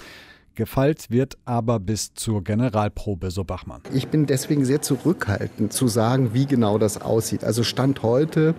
Gefeilt 0.54 1.11
wird 1.11 1.38
aber 1.44 1.80
bis 1.80 2.14
zur 2.14 2.44
Generalprobe, 2.44 3.30
so 3.30 3.44
Bachmann. 3.44 3.80
Ich 3.92 4.09
bin 4.09 4.26
deswegen 4.26 4.64
sehr 4.64 4.82
zurückhaltend 4.82 5.73
zu 5.73 5.88
sagen, 5.88 6.35
wie 6.35 6.47
genau 6.47 6.78
das 6.78 7.00
aussieht. 7.00 7.44
Also 7.44 7.62
Stand 7.62 8.02
heute 8.02 8.54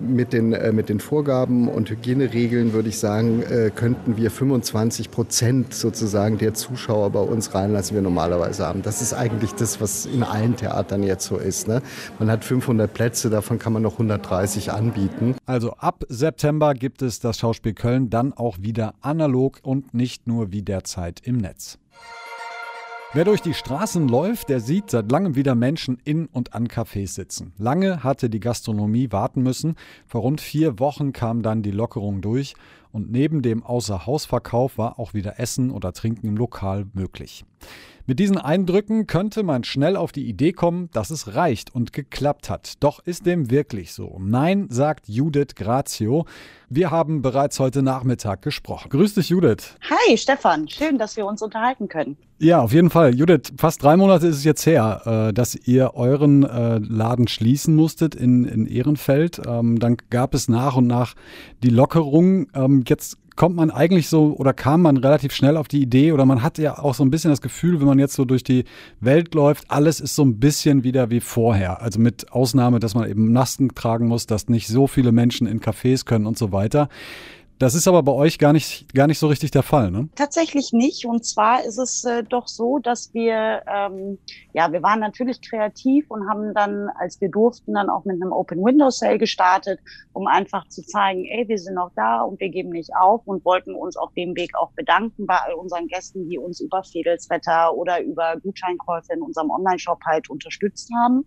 mit 0.00 0.32
den, 0.32 0.52
äh, 0.52 0.72
mit 0.72 0.88
den 0.88 1.00
Vorgaben 1.00 1.68
und 1.68 1.90
Hygieneregeln 1.90 2.72
würde 2.72 2.88
ich 2.88 2.98
sagen, 2.98 3.42
äh, 3.42 3.70
könnten 3.74 4.16
wir 4.16 4.30
25 4.30 5.10
Prozent 5.10 5.74
sozusagen 5.74 6.38
der 6.38 6.54
Zuschauer 6.54 7.10
bei 7.10 7.20
uns 7.20 7.54
reinlassen, 7.54 7.94
wir 7.94 8.02
normalerweise 8.02 8.66
haben. 8.66 8.82
Das 8.82 9.02
ist 9.02 9.14
eigentlich 9.14 9.52
das, 9.54 9.80
was 9.80 10.06
in 10.06 10.22
allen 10.22 10.56
Theatern 10.56 11.02
jetzt 11.02 11.26
so 11.26 11.36
ist. 11.36 11.68
Ne? 11.68 11.82
Man 12.18 12.30
hat 12.30 12.44
500 12.44 12.92
Plätze, 12.92 13.30
davon 13.30 13.58
kann 13.58 13.72
man 13.72 13.82
noch 13.82 13.94
130 13.94 14.72
anbieten. 14.72 15.34
Also 15.46 15.72
ab 15.72 16.04
September 16.08 16.74
gibt 16.74 17.02
es 17.02 17.20
das 17.20 17.38
Schauspiel 17.38 17.74
Köln 17.74 18.10
dann 18.10 18.32
auch 18.32 18.58
wieder 18.60 18.94
analog 19.00 19.58
und 19.62 19.94
nicht 19.94 20.26
nur 20.26 20.52
wie 20.52 20.62
derzeit 20.62 21.20
im 21.28 21.36
Netz. 21.36 21.78
Wer 23.14 23.24
durch 23.24 23.40
die 23.40 23.54
Straßen 23.54 24.06
läuft, 24.06 24.48
der 24.48 24.60
sieht 24.60 24.90
seit 24.90 25.10
langem 25.10 25.34
wieder 25.34 25.54
Menschen 25.54 25.98
in 26.04 26.26
und 26.26 26.54
an 26.54 26.68
Cafés 26.68 27.14
sitzen. 27.14 27.52
Lange 27.56 28.02
hatte 28.02 28.28
die 28.28 28.40
Gastronomie 28.40 29.12
warten 29.12 29.42
müssen. 29.42 29.76
Vor 30.06 30.22
rund 30.22 30.40
vier 30.40 30.78
Wochen 30.78 31.12
kam 31.12 31.42
dann 31.42 31.62
die 31.62 31.70
Lockerung 31.70 32.20
durch 32.20 32.54
und 32.92 33.10
neben 33.10 33.40
dem 33.40 33.62
Außerhausverkauf 33.62 34.76
war 34.76 34.98
auch 34.98 35.14
wieder 35.14 35.38
Essen 35.38 35.70
oder 35.70 35.92
Trinken 35.92 36.26
im 36.26 36.36
Lokal 36.36 36.86
möglich. 36.92 37.44
Mit 38.08 38.20
diesen 38.20 38.38
Eindrücken 38.38 39.06
könnte 39.06 39.42
man 39.42 39.64
schnell 39.64 39.94
auf 39.94 40.12
die 40.12 40.26
Idee 40.26 40.52
kommen, 40.52 40.88
dass 40.94 41.10
es 41.10 41.34
reicht 41.34 41.74
und 41.74 41.92
geklappt 41.92 42.48
hat. 42.48 42.82
Doch 42.82 43.00
ist 43.04 43.26
dem 43.26 43.50
wirklich 43.50 43.92
so? 43.92 44.16
Nein, 44.18 44.68
sagt 44.70 45.10
Judith 45.10 45.54
Grazio. 45.54 46.24
Wir 46.70 46.90
haben 46.90 47.20
bereits 47.20 47.60
heute 47.60 47.82
Nachmittag 47.82 48.40
gesprochen. 48.40 48.88
Grüß 48.88 49.12
dich, 49.12 49.28
Judith. 49.28 49.76
Hi, 49.90 50.16
Stefan. 50.16 50.66
Schön, 50.68 50.96
dass 50.96 51.18
wir 51.18 51.26
uns 51.26 51.42
unterhalten 51.42 51.88
können. 51.88 52.16
Ja, 52.38 52.62
auf 52.62 52.72
jeden 52.72 52.88
Fall. 52.88 53.14
Judith, 53.14 53.52
fast 53.58 53.82
drei 53.82 53.98
Monate 53.98 54.28
ist 54.28 54.36
es 54.36 54.44
jetzt 54.44 54.64
her, 54.64 55.02
äh, 55.28 55.34
dass 55.34 55.54
ihr 55.54 55.92
euren 55.94 56.44
äh, 56.44 56.78
Laden 56.78 57.28
schließen 57.28 57.76
musstet 57.76 58.14
in, 58.14 58.46
in 58.46 58.64
Ehrenfeld. 58.64 59.42
Ähm, 59.46 59.78
dann 59.78 59.98
gab 60.08 60.32
es 60.32 60.48
nach 60.48 60.76
und 60.76 60.86
nach 60.86 61.12
die 61.62 61.68
Lockerung. 61.68 62.46
Ähm, 62.54 62.84
jetzt 62.88 63.18
kommt 63.38 63.54
man 63.54 63.70
eigentlich 63.70 64.08
so 64.08 64.34
oder 64.36 64.52
kam 64.52 64.82
man 64.82 64.96
relativ 64.96 65.32
schnell 65.32 65.56
auf 65.56 65.68
die 65.68 65.80
Idee 65.80 66.10
oder 66.10 66.26
man 66.26 66.42
hat 66.42 66.58
ja 66.58 66.76
auch 66.76 66.92
so 66.92 67.04
ein 67.04 67.10
bisschen 67.10 67.30
das 67.30 67.40
Gefühl, 67.40 67.78
wenn 67.78 67.86
man 67.86 68.00
jetzt 68.00 68.14
so 68.14 68.24
durch 68.24 68.42
die 68.42 68.64
Welt 69.00 69.32
läuft, 69.32 69.70
alles 69.70 70.00
ist 70.00 70.16
so 70.16 70.24
ein 70.24 70.40
bisschen 70.40 70.82
wieder 70.82 71.10
wie 71.10 71.20
vorher. 71.20 71.80
Also 71.80 72.00
mit 72.00 72.32
Ausnahme, 72.32 72.80
dass 72.80 72.96
man 72.96 73.08
eben 73.08 73.32
Masken 73.32 73.72
tragen 73.76 74.08
muss, 74.08 74.26
dass 74.26 74.48
nicht 74.48 74.66
so 74.66 74.88
viele 74.88 75.12
Menschen 75.12 75.46
in 75.46 75.60
Cafés 75.60 76.04
können 76.04 76.26
und 76.26 76.36
so 76.36 76.50
weiter. 76.50 76.88
Das 77.58 77.74
ist 77.74 77.88
aber 77.88 78.04
bei 78.04 78.12
euch 78.12 78.38
gar 78.38 78.52
nicht, 78.52 78.94
gar 78.94 79.08
nicht 79.08 79.18
so 79.18 79.26
richtig 79.26 79.50
der 79.50 79.64
Fall, 79.64 79.90
ne? 79.90 80.08
Tatsächlich 80.14 80.72
nicht. 80.72 81.04
Und 81.06 81.24
zwar 81.24 81.64
ist 81.64 81.78
es 81.78 82.04
äh, 82.04 82.22
doch 82.22 82.46
so, 82.46 82.78
dass 82.78 83.12
wir, 83.14 83.62
ähm, 83.66 84.18
ja, 84.52 84.70
wir 84.70 84.82
waren 84.82 85.00
natürlich 85.00 85.40
kreativ 85.40 86.08
und 86.08 86.28
haben 86.28 86.54
dann, 86.54 86.88
als 87.00 87.20
wir 87.20 87.28
durften, 87.28 87.74
dann 87.74 87.90
auch 87.90 88.04
mit 88.04 88.22
einem 88.22 88.32
Open 88.32 88.64
Window 88.64 88.90
Sale 88.90 89.18
gestartet, 89.18 89.80
um 90.12 90.28
einfach 90.28 90.68
zu 90.68 90.84
zeigen, 90.84 91.24
ey, 91.24 91.48
wir 91.48 91.58
sind 91.58 91.74
noch 91.74 91.90
da 91.96 92.22
und 92.22 92.38
wir 92.38 92.48
geben 92.48 92.70
nicht 92.70 92.90
auf 92.94 93.26
und 93.26 93.44
wollten 93.44 93.74
uns 93.74 93.96
auf 93.96 94.12
dem 94.14 94.36
Weg 94.36 94.56
auch 94.56 94.70
bedanken 94.72 95.26
bei 95.26 95.36
all 95.36 95.54
unseren 95.54 95.88
Gästen, 95.88 96.28
die 96.28 96.38
uns 96.38 96.60
über 96.60 96.84
Fedelswetter 96.84 97.74
oder 97.74 98.00
über 98.00 98.36
Gutscheinkäufe 98.40 99.12
in 99.12 99.22
unserem 99.22 99.50
Online-Shop 99.50 100.00
halt 100.06 100.30
unterstützt 100.30 100.90
haben. 100.94 101.24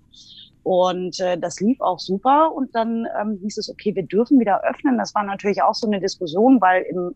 Und 0.63 1.19
äh, 1.19 1.37
das 1.37 1.59
lief 1.59 1.81
auch 1.81 1.99
super. 1.99 2.53
Und 2.53 2.75
dann 2.75 3.07
ähm, 3.19 3.39
hieß 3.41 3.57
es, 3.57 3.69
okay, 3.69 3.95
wir 3.95 4.03
dürfen 4.03 4.39
wieder 4.39 4.63
öffnen. 4.63 4.97
Das 4.97 5.15
war 5.15 5.23
natürlich 5.23 5.61
auch 5.63 5.73
so 5.73 5.87
eine 5.87 5.99
Diskussion, 5.99 6.61
weil 6.61 6.83
im 6.83 7.15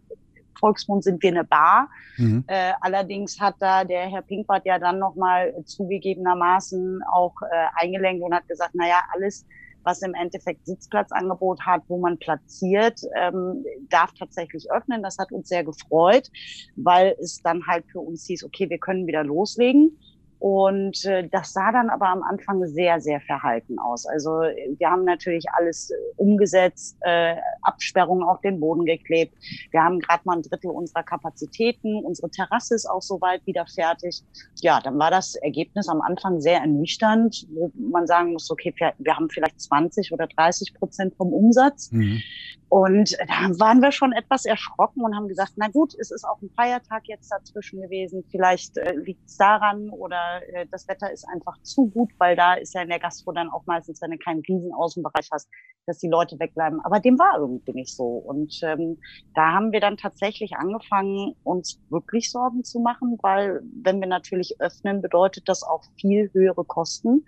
Volksmund 0.60 1.04
sind 1.04 1.22
wir 1.22 1.30
eine 1.30 1.44
Bar. 1.44 1.90
Mhm. 2.18 2.44
Äh, 2.48 2.74
allerdings 2.82 3.40
hat 3.40 3.56
da 3.60 3.84
der 3.84 4.08
Herr 4.08 4.22
Pinkwart 4.22 4.66
ja 4.66 4.80
dann 4.80 5.00
nochmal 5.00 5.54
zugegebenermaßen 5.66 7.02
auch 7.12 7.34
äh, 7.42 7.68
eingelenkt 7.76 8.24
und 8.24 8.34
hat 8.34 8.48
gesagt, 8.48 8.72
na 8.74 8.88
ja, 8.88 9.00
alles, 9.14 9.46
was 9.84 10.02
im 10.02 10.16
Endeffekt 10.16 10.66
Sitzplatzangebot 10.66 11.62
hat, 11.62 11.84
wo 11.88 12.00
man 12.00 12.18
platziert, 12.18 13.02
ähm, 13.16 13.64
darf 13.90 14.12
tatsächlich 14.18 14.72
öffnen. 14.72 15.04
Das 15.04 15.18
hat 15.20 15.32
uns 15.32 15.50
sehr 15.50 15.64
gefreut, 15.64 16.30
weil 16.76 17.16
es 17.22 17.42
dann 17.44 17.68
halt 17.68 17.86
für 17.92 18.00
uns 18.00 18.26
hieß, 18.26 18.44
okay, 18.46 18.70
wir 18.70 18.80
können 18.80 19.06
wieder 19.06 19.24
loslegen. 19.24 19.98
Und 20.40 21.06
äh, 21.06 21.28
das 21.30 21.54
sah 21.54 21.72
dann 21.72 21.90
aber 21.90 22.10
am 22.10 22.22
Anfang 22.22 22.66
sehr, 22.68 23.00
sehr 23.00 23.22
verhalten 23.22 23.80
aus. 23.80 24.06
Also 24.06 24.30
wir 24.30 24.90
haben 24.90 25.06
natürlich 25.06 25.46
alles 25.58 25.90
äh, 25.90 25.96
umgesetzt, 26.18 26.98
äh, 27.02 27.36
Absperrungen 27.62 28.24
auf 28.24 28.42
den 28.42 28.60
Boden 28.60 28.86
geklebt. 28.86 29.34
Wir 29.72 29.82
haben 29.82 30.00
gerade 30.00 30.22
mal 30.26 30.38
ein 30.38 30.42
Drittel 30.44 30.72
unserer 30.72 31.04
Kapazitäten. 31.04 32.04
Unsere 32.04 32.30
Terrasse 32.30 32.76
ist 32.76 32.86
auch 32.86 33.02
soweit 33.02 33.46
wieder 33.46 33.66
fertig. 33.66 34.24
Ja, 34.62 34.82
dann 34.82 35.00
war 35.00 35.10
das 35.10 35.36
Ergebnis 35.36 35.88
am 35.88 36.02
Anfang 36.02 36.42
sehr 36.42 36.60
ernüchternd, 36.60 37.48
wo 37.54 37.72
man 37.76 38.06
sagen 38.06 38.34
muss, 38.34 38.52
okay, 38.52 38.74
wir, 38.78 38.94
wir 38.98 39.16
haben 39.16 39.30
vielleicht 39.30 39.60
20 39.62 40.12
oder 40.12 40.28
30 40.28 40.74
Prozent 40.74 41.16
vom 41.16 41.32
Umsatz. 41.32 41.92
Mhm. 41.92 42.22
Und 42.70 43.14
da 43.14 43.60
waren 43.60 43.82
wir 43.82 43.92
schon 43.92 44.12
etwas 44.12 44.46
erschrocken 44.46 45.02
und 45.02 45.16
haben 45.16 45.28
gesagt, 45.28 45.54
na 45.56 45.68
gut, 45.68 45.94
es 45.98 46.12
ist 46.12 46.26
auch 46.26 46.42
ein 46.42 46.50
Feiertag 46.56 47.04
jetzt 47.06 47.32
dazwischen 47.32 47.82
gewesen. 47.82 48.24
Vielleicht 48.32 48.78
äh, 48.78 48.96
liegt 48.96 49.26
es 49.28 49.38
daran 49.38 49.90
oder 49.90 50.25
äh, 50.54 50.66
das 50.72 50.88
Wetter 50.88 51.12
ist 51.12 51.28
einfach 51.28 51.58
zu 51.62 51.88
gut, 51.90 52.12
weil 52.18 52.36
da 52.36 52.56
ist 52.56 52.74
ja 52.74 52.82
in 52.82 52.90
der 52.90 53.00
Gastro 53.00 53.32
dann 53.32 53.50
auch 53.50 53.66
meistens, 53.66 54.02
wenn 54.02 54.12
du 54.12 54.18
keinen 54.18 54.42
riesen 54.42 54.74
Außenbereich 54.74 55.30
hast, 55.32 55.50
dass 55.86 56.00
die 56.00 56.10
Leute 56.10 56.40
wegbleiben. 56.40 56.80
Aber 56.84 57.00
dem 57.00 57.18
war 57.18 57.40
irgendwie 57.40 57.74
nicht 57.74 57.96
so. 57.96 58.06
Und 58.06 58.60
ähm, 58.64 59.00
da 59.34 59.54
haben 59.54 59.72
wir 59.72 59.80
dann 59.80 59.98
tatsächlich 59.98 60.56
angefangen, 60.56 61.36
uns 61.44 61.82
wirklich 61.90 62.32
Sorgen 62.32 62.64
zu 62.64 62.80
machen, 62.80 63.18
weil 63.22 63.62
wenn 63.84 64.00
wir 64.00 64.08
natürlich 64.08 64.56
öffnen, 64.60 65.02
bedeutet 65.02 65.48
das 65.48 65.64
auch 65.64 65.84
viel 66.00 66.30
höhere 66.34 66.66
Kosten. 66.66 67.26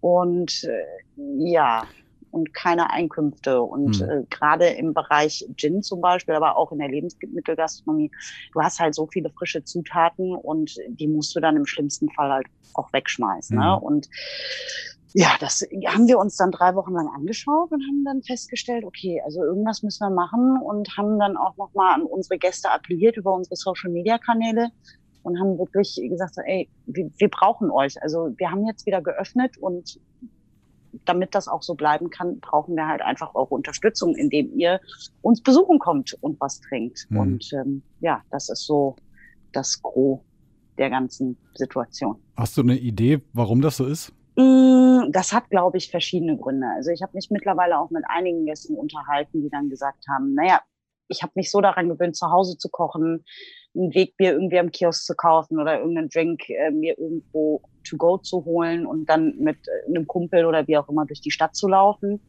Und 0.00 0.64
äh, 0.64 0.84
ja, 1.16 1.86
und 2.36 2.52
keine 2.52 2.90
Einkünfte. 2.90 3.60
Und 3.62 4.00
mhm. 4.00 4.10
äh, 4.10 4.22
gerade 4.28 4.66
im 4.66 4.92
Bereich 4.92 5.46
Gin 5.56 5.82
zum 5.82 6.00
Beispiel, 6.00 6.34
aber 6.34 6.56
auch 6.56 6.70
in 6.70 6.78
der 6.78 6.88
Lebensmittelgastronomie, 6.88 8.10
du 8.52 8.60
hast 8.60 8.78
halt 8.78 8.94
so 8.94 9.06
viele 9.06 9.30
frische 9.30 9.64
Zutaten 9.64 10.34
und 10.34 10.76
die 10.88 11.08
musst 11.08 11.34
du 11.34 11.40
dann 11.40 11.56
im 11.56 11.66
schlimmsten 11.66 12.10
Fall 12.10 12.30
halt 12.30 12.46
auch 12.74 12.92
wegschmeißen. 12.92 13.56
Mhm. 13.56 13.62
Ne? 13.62 13.76
Hm. 13.76 13.82
Und 13.82 14.08
ja, 15.14 15.30
das 15.40 15.66
haben 15.86 16.08
wir 16.08 16.18
uns 16.18 16.36
dann 16.36 16.50
drei 16.50 16.74
Wochen 16.74 16.92
lang 16.92 17.08
angeschaut 17.08 17.72
und 17.72 17.82
haben 17.82 18.04
dann 18.04 18.22
festgestellt, 18.22 18.84
okay, 18.84 19.22
also 19.24 19.42
irgendwas 19.42 19.82
müssen 19.82 20.06
wir 20.06 20.14
machen 20.14 20.60
und 20.62 20.94
haben 20.98 21.18
dann 21.18 21.38
auch 21.38 21.56
nochmal 21.56 21.94
an 21.94 22.02
unsere 22.02 22.36
Gäste 22.36 22.70
appelliert 22.70 23.16
über 23.16 23.32
unsere 23.32 23.56
Social-Media-Kanäle 23.56 24.68
und 25.22 25.40
haben 25.40 25.58
wirklich 25.58 25.98
gesagt, 26.08 26.34
ey, 26.44 26.68
wir, 26.84 27.10
wir 27.16 27.28
brauchen 27.30 27.70
euch. 27.70 28.00
Also 28.02 28.34
wir 28.36 28.50
haben 28.50 28.66
jetzt 28.66 28.84
wieder 28.84 29.00
geöffnet 29.00 29.56
und 29.56 29.98
damit 31.04 31.34
das 31.34 31.48
auch 31.48 31.62
so 31.62 31.74
bleiben 31.74 32.10
kann, 32.10 32.40
brauchen 32.40 32.76
wir 32.76 32.86
halt 32.86 33.02
einfach 33.02 33.34
eure 33.34 33.54
Unterstützung, 33.54 34.14
indem 34.14 34.56
ihr 34.56 34.80
uns 35.22 35.42
besuchen 35.42 35.78
kommt 35.78 36.16
und 36.20 36.40
was 36.40 36.60
trinkt. 36.60 37.06
Mhm. 37.08 37.18
Und 37.18 37.52
ähm, 37.52 37.82
ja, 38.00 38.22
das 38.30 38.48
ist 38.48 38.66
so 38.66 38.96
das 39.52 39.80
Gros 39.82 40.20
der 40.78 40.90
ganzen 40.90 41.36
Situation. 41.54 42.16
Hast 42.36 42.56
du 42.56 42.62
eine 42.62 42.76
Idee, 42.76 43.22
warum 43.32 43.62
das 43.62 43.78
so 43.78 43.86
ist? 43.86 44.12
Mm, 44.36 45.10
das 45.12 45.32
hat, 45.32 45.48
glaube 45.48 45.78
ich, 45.78 45.90
verschiedene 45.90 46.36
Gründe. 46.36 46.66
Also 46.76 46.90
ich 46.90 47.02
habe 47.02 47.12
mich 47.14 47.30
mittlerweile 47.30 47.78
auch 47.78 47.90
mit 47.90 48.04
einigen 48.08 48.44
Gästen 48.44 48.76
unterhalten, 48.76 49.42
die 49.42 49.48
dann 49.48 49.70
gesagt 49.70 50.04
haben, 50.08 50.34
naja, 50.34 50.60
ich 51.08 51.22
habe 51.22 51.32
mich 51.36 51.50
so 51.50 51.60
daran 51.60 51.88
gewöhnt, 51.88 52.16
zu 52.16 52.30
Hause 52.30 52.58
zu 52.58 52.68
kochen, 52.68 53.24
ein 53.74 53.94
Wegbier 53.94 54.32
irgendwie 54.32 54.58
am 54.58 54.70
Kiosk 54.70 55.04
zu 55.04 55.14
kaufen 55.14 55.60
oder 55.60 55.78
irgendeinen 55.78 56.08
Drink 56.08 56.48
äh, 56.48 56.70
mir 56.70 56.98
irgendwo 56.98 57.62
to 57.88 57.96
go 57.96 58.18
zu 58.18 58.44
holen 58.44 58.86
und 58.86 59.06
dann 59.06 59.34
mit 59.38 59.56
äh, 59.68 59.88
einem 59.88 60.06
Kumpel 60.06 60.46
oder 60.46 60.66
wie 60.66 60.76
auch 60.76 60.88
immer 60.88 61.06
durch 61.06 61.20
die 61.20 61.30
Stadt 61.30 61.54
zu 61.54 61.68
laufen 61.68 62.20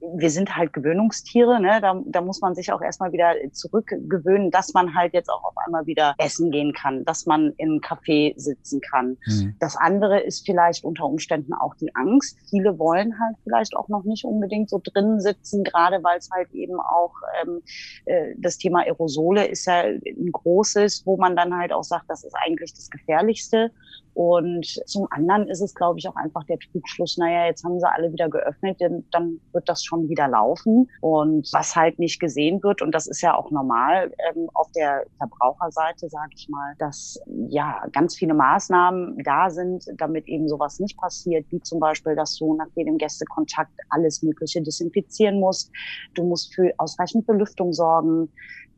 wir 0.00 0.30
sind 0.30 0.56
halt 0.56 0.72
Gewöhnungstiere, 0.72 1.60
ne? 1.60 1.78
da, 1.80 2.00
da 2.06 2.20
muss 2.20 2.40
man 2.40 2.54
sich 2.54 2.72
auch 2.72 2.80
erstmal 2.80 3.12
wieder 3.12 3.34
zurückgewöhnen, 3.52 4.50
dass 4.50 4.72
man 4.72 4.94
halt 4.94 5.12
jetzt 5.12 5.28
auch 5.28 5.44
auf 5.44 5.56
einmal 5.64 5.86
wieder 5.86 6.14
essen 6.18 6.50
gehen 6.50 6.72
kann, 6.72 7.04
dass 7.04 7.26
man 7.26 7.52
einem 7.60 7.78
Café 7.78 8.32
sitzen 8.36 8.80
kann. 8.80 9.18
Mhm. 9.26 9.56
Das 9.60 9.76
andere 9.76 10.20
ist 10.20 10.46
vielleicht 10.46 10.84
unter 10.84 11.04
Umständen 11.04 11.52
auch 11.52 11.74
die 11.74 11.94
Angst. 11.94 12.38
Viele 12.48 12.78
wollen 12.78 13.18
halt 13.20 13.36
vielleicht 13.44 13.76
auch 13.76 13.88
noch 13.88 14.04
nicht 14.04 14.24
unbedingt 14.24 14.70
so 14.70 14.80
drin 14.82 15.20
sitzen, 15.20 15.64
gerade 15.64 16.02
weil 16.02 16.18
es 16.18 16.30
halt 16.30 16.50
eben 16.52 16.80
auch 16.80 17.12
ähm, 17.42 17.60
äh, 18.06 18.34
das 18.38 18.56
Thema 18.56 18.80
Aerosole 18.80 19.46
ist 19.46 19.66
ja 19.66 19.82
ein 19.82 20.32
großes, 20.32 21.02
wo 21.04 21.16
man 21.16 21.36
dann 21.36 21.56
halt 21.56 21.72
auch 21.72 21.84
sagt, 21.84 22.04
das 22.08 22.24
ist 22.24 22.34
eigentlich 22.44 22.72
das 22.72 22.88
Gefährlichste. 22.88 23.70
Und 24.14 24.66
zum 24.86 25.06
anderen 25.10 25.48
ist 25.48 25.60
es, 25.60 25.74
glaube 25.74 25.98
ich, 25.98 26.08
auch 26.08 26.16
einfach 26.16 26.44
der 26.44 26.58
Trugschluss, 26.58 27.16
naja, 27.16 27.46
jetzt 27.46 27.64
haben 27.64 27.78
sie 27.78 27.88
alle 27.88 28.12
wieder 28.12 28.28
geöffnet, 28.28 28.80
dann 29.10 29.40
wird 29.52 29.68
das 29.68 29.84
schon 29.84 30.08
wieder 30.08 30.28
laufen. 30.28 30.88
Und 31.00 31.48
was 31.52 31.76
halt 31.76 31.98
nicht 31.98 32.20
gesehen 32.20 32.62
wird, 32.62 32.82
und 32.82 32.94
das 32.94 33.06
ist 33.06 33.20
ja 33.20 33.36
auch 33.36 33.50
normal 33.50 34.12
ähm, 34.30 34.50
auf 34.54 34.70
der 34.72 35.04
Verbraucherseite, 35.18 36.08
sage 36.08 36.30
ich 36.36 36.48
mal, 36.48 36.74
dass 36.78 37.20
ja 37.48 37.86
ganz 37.92 38.16
viele 38.16 38.34
Maßnahmen 38.34 39.22
da 39.24 39.50
sind, 39.50 39.84
damit 39.96 40.26
eben 40.28 40.48
sowas 40.48 40.80
nicht 40.80 40.98
passiert, 40.98 41.46
wie 41.50 41.60
zum 41.60 41.80
Beispiel, 41.80 42.14
dass 42.16 42.36
du 42.36 42.54
nach 42.54 42.68
jedem 42.74 42.98
Gästekontakt 42.98 43.72
alles 43.90 44.22
Mögliche 44.22 44.62
desinfizieren 44.62 45.40
musst. 45.40 45.70
Du 46.14 46.24
musst 46.24 46.54
für 46.54 46.72
ausreichend 46.78 47.26
Belüftung 47.26 47.72
sorgen 47.72 48.30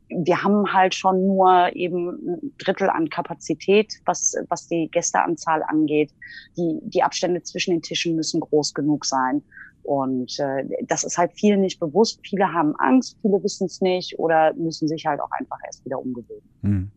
wir 0.09 0.43
haben 0.43 0.71
halt 0.71 0.95
schon 0.95 1.25
nur 1.25 1.75
eben 1.75 2.09
ein 2.09 2.53
Drittel 2.57 2.89
an 2.89 3.09
Kapazität, 3.09 3.99
was, 4.05 4.35
was 4.49 4.67
die 4.67 4.89
Gästeanzahl 4.91 5.63
angeht. 5.63 6.11
Die, 6.57 6.79
die 6.83 7.03
Abstände 7.03 7.41
zwischen 7.43 7.71
den 7.71 7.81
Tischen 7.81 8.15
müssen 8.15 8.39
groß 8.39 8.73
genug 8.73 9.05
sein. 9.05 9.43
Und 9.83 10.39
äh, 10.39 10.65
das 10.87 11.03
ist 11.03 11.17
halt 11.17 11.33
vielen 11.33 11.61
nicht 11.61 11.79
bewusst. 11.79 12.19
Viele 12.23 12.51
haben 12.53 12.75
Angst, 12.77 13.17
viele 13.21 13.43
wissen 13.43 13.65
es 13.65 13.81
nicht 13.81 14.17
oder 14.17 14.53
müssen 14.53 14.87
sich 14.87 15.05
halt 15.05 15.19
auch 15.19 15.31
einfach 15.31 15.57
erst 15.65 15.85
wieder 15.85 15.99
umgewöhnen. 15.99 16.49
Hm. 16.61 16.91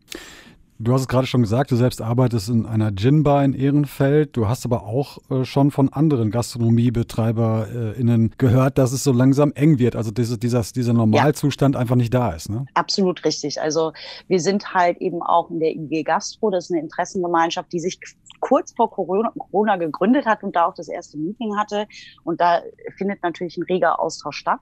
Du 0.79 0.93
hast 0.93 1.01
es 1.01 1.07
gerade 1.07 1.25
schon 1.25 1.41
gesagt, 1.41 1.71
du 1.71 1.75
selbst 1.75 2.03
arbeitest 2.03 2.49
in 2.49 2.67
einer 2.67 2.93
Gin-Bar 2.93 3.43
in 3.43 3.53
Ehrenfeld. 3.53 4.37
Du 4.37 4.47
hast 4.47 4.63
aber 4.63 4.83
auch 4.83 5.17
äh, 5.31 5.43
schon 5.43 5.71
von 5.71 5.91
anderen 5.91 6.29
GastronomiebetreiberInnen 6.29 8.35
gehört, 8.37 8.77
dass 8.77 8.91
es 8.91 9.03
so 9.03 9.11
langsam 9.11 9.51
eng 9.53 9.79
wird. 9.79 9.95
Also 9.95 10.11
dieses, 10.11 10.37
dieser, 10.37 10.61
dieser 10.61 10.93
Normalzustand 10.93 11.73
ja. 11.73 11.81
einfach 11.81 11.95
nicht 11.95 12.13
da 12.13 12.31
ist. 12.31 12.49
Ne? 12.49 12.67
Absolut 12.75 13.25
richtig. 13.25 13.59
Also 13.59 13.91
wir 14.27 14.39
sind 14.39 14.75
halt 14.75 14.99
eben 14.99 15.23
auch 15.23 15.49
in 15.49 15.59
der 15.59 15.71
IG 15.71 16.03
Gastro. 16.03 16.51
Das 16.51 16.65
ist 16.65 16.71
eine 16.71 16.81
Interessengemeinschaft, 16.81 17.73
die 17.73 17.79
sich 17.79 17.99
kurz 18.39 18.71
vor 18.75 18.91
Corona, 18.91 19.31
Corona 19.35 19.77
gegründet 19.77 20.27
hat 20.27 20.43
und 20.43 20.55
da 20.55 20.65
auch 20.65 20.75
das 20.75 20.89
erste 20.89 21.17
Meeting 21.17 21.57
hatte. 21.57 21.87
Und 22.23 22.39
da 22.39 22.61
findet 22.97 23.23
natürlich 23.23 23.57
ein 23.57 23.63
reger 23.63 23.99
Austausch 23.99 24.37
statt. 24.37 24.59